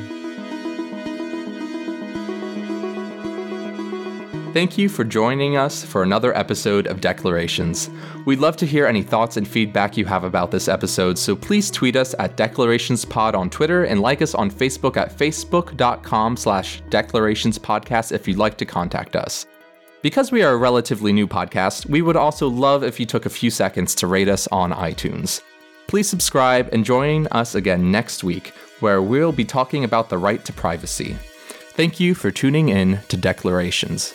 Thank 4.52 4.76
you 4.76 4.90
for 4.90 5.02
joining 5.02 5.56
us 5.56 5.82
for 5.82 6.02
another 6.02 6.36
episode 6.36 6.86
of 6.86 7.00
Declarations. 7.00 7.88
We'd 8.26 8.38
love 8.38 8.58
to 8.58 8.66
hear 8.66 8.84
any 8.84 9.02
thoughts 9.02 9.38
and 9.38 9.48
feedback 9.48 9.96
you 9.96 10.04
have 10.04 10.24
about 10.24 10.50
this 10.50 10.68
episode, 10.68 11.18
so 11.18 11.34
please 11.34 11.70
tweet 11.70 11.96
us 11.96 12.14
at 12.18 12.36
DeclarationsPod 12.36 13.32
on 13.32 13.48
Twitter 13.48 13.84
and 13.84 14.02
like 14.02 14.20
us 14.20 14.34
on 14.34 14.50
Facebook 14.50 14.98
at 14.98 15.10
facebook.com 15.10 16.36
slash 16.36 16.82
declarationspodcast 16.90 18.12
if 18.12 18.28
you'd 18.28 18.36
like 18.36 18.58
to 18.58 18.66
contact 18.66 19.16
us. 19.16 19.46
Because 20.02 20.30
we 20.30 20.42
are 20.42 20.52
a 20.52 20.58
relatively 20.58 21.14
new 21.14 21.26
podcast, 21.26 21.86
we 21.86 22.02
would 22.02 22.16
also 22.16 22.46
love 22.46 22.84
if 22.84 23.00
you 23.00 23.06
took 23.06 23.24
a 23.24 23.30
few 23.30 23.50
seconds 23.50 23.94
to 23.94 24.06
rate 24.06 24.28
us 24.28 24.46
on 24.48 24.72
iTunes. 24.72 25.40
Please 25.86 26.10
subscribe 26.10 26.68
and 26.74 26.84
join 26.84 27.26
us 27.28 27.54
again 27.54 27.90
next 27.90 28.22
week, 28.22 28.48
where 28.80 29.00
we'll 29.00 29.32
be 29.32 29.46
talking 29.46 29.82
about 29.82 30.10
the 30.10 30.18
right 30.18 30.44
to 30.44 30.52
privacy. 30.52 31.16
Thank 31.70 31.98
you 31.98 32.14
for 32.14 32.30
tuning 32.30 32.68
in 32.68 33.00
to 33.08 33.16
Declarations. 33.16 34.12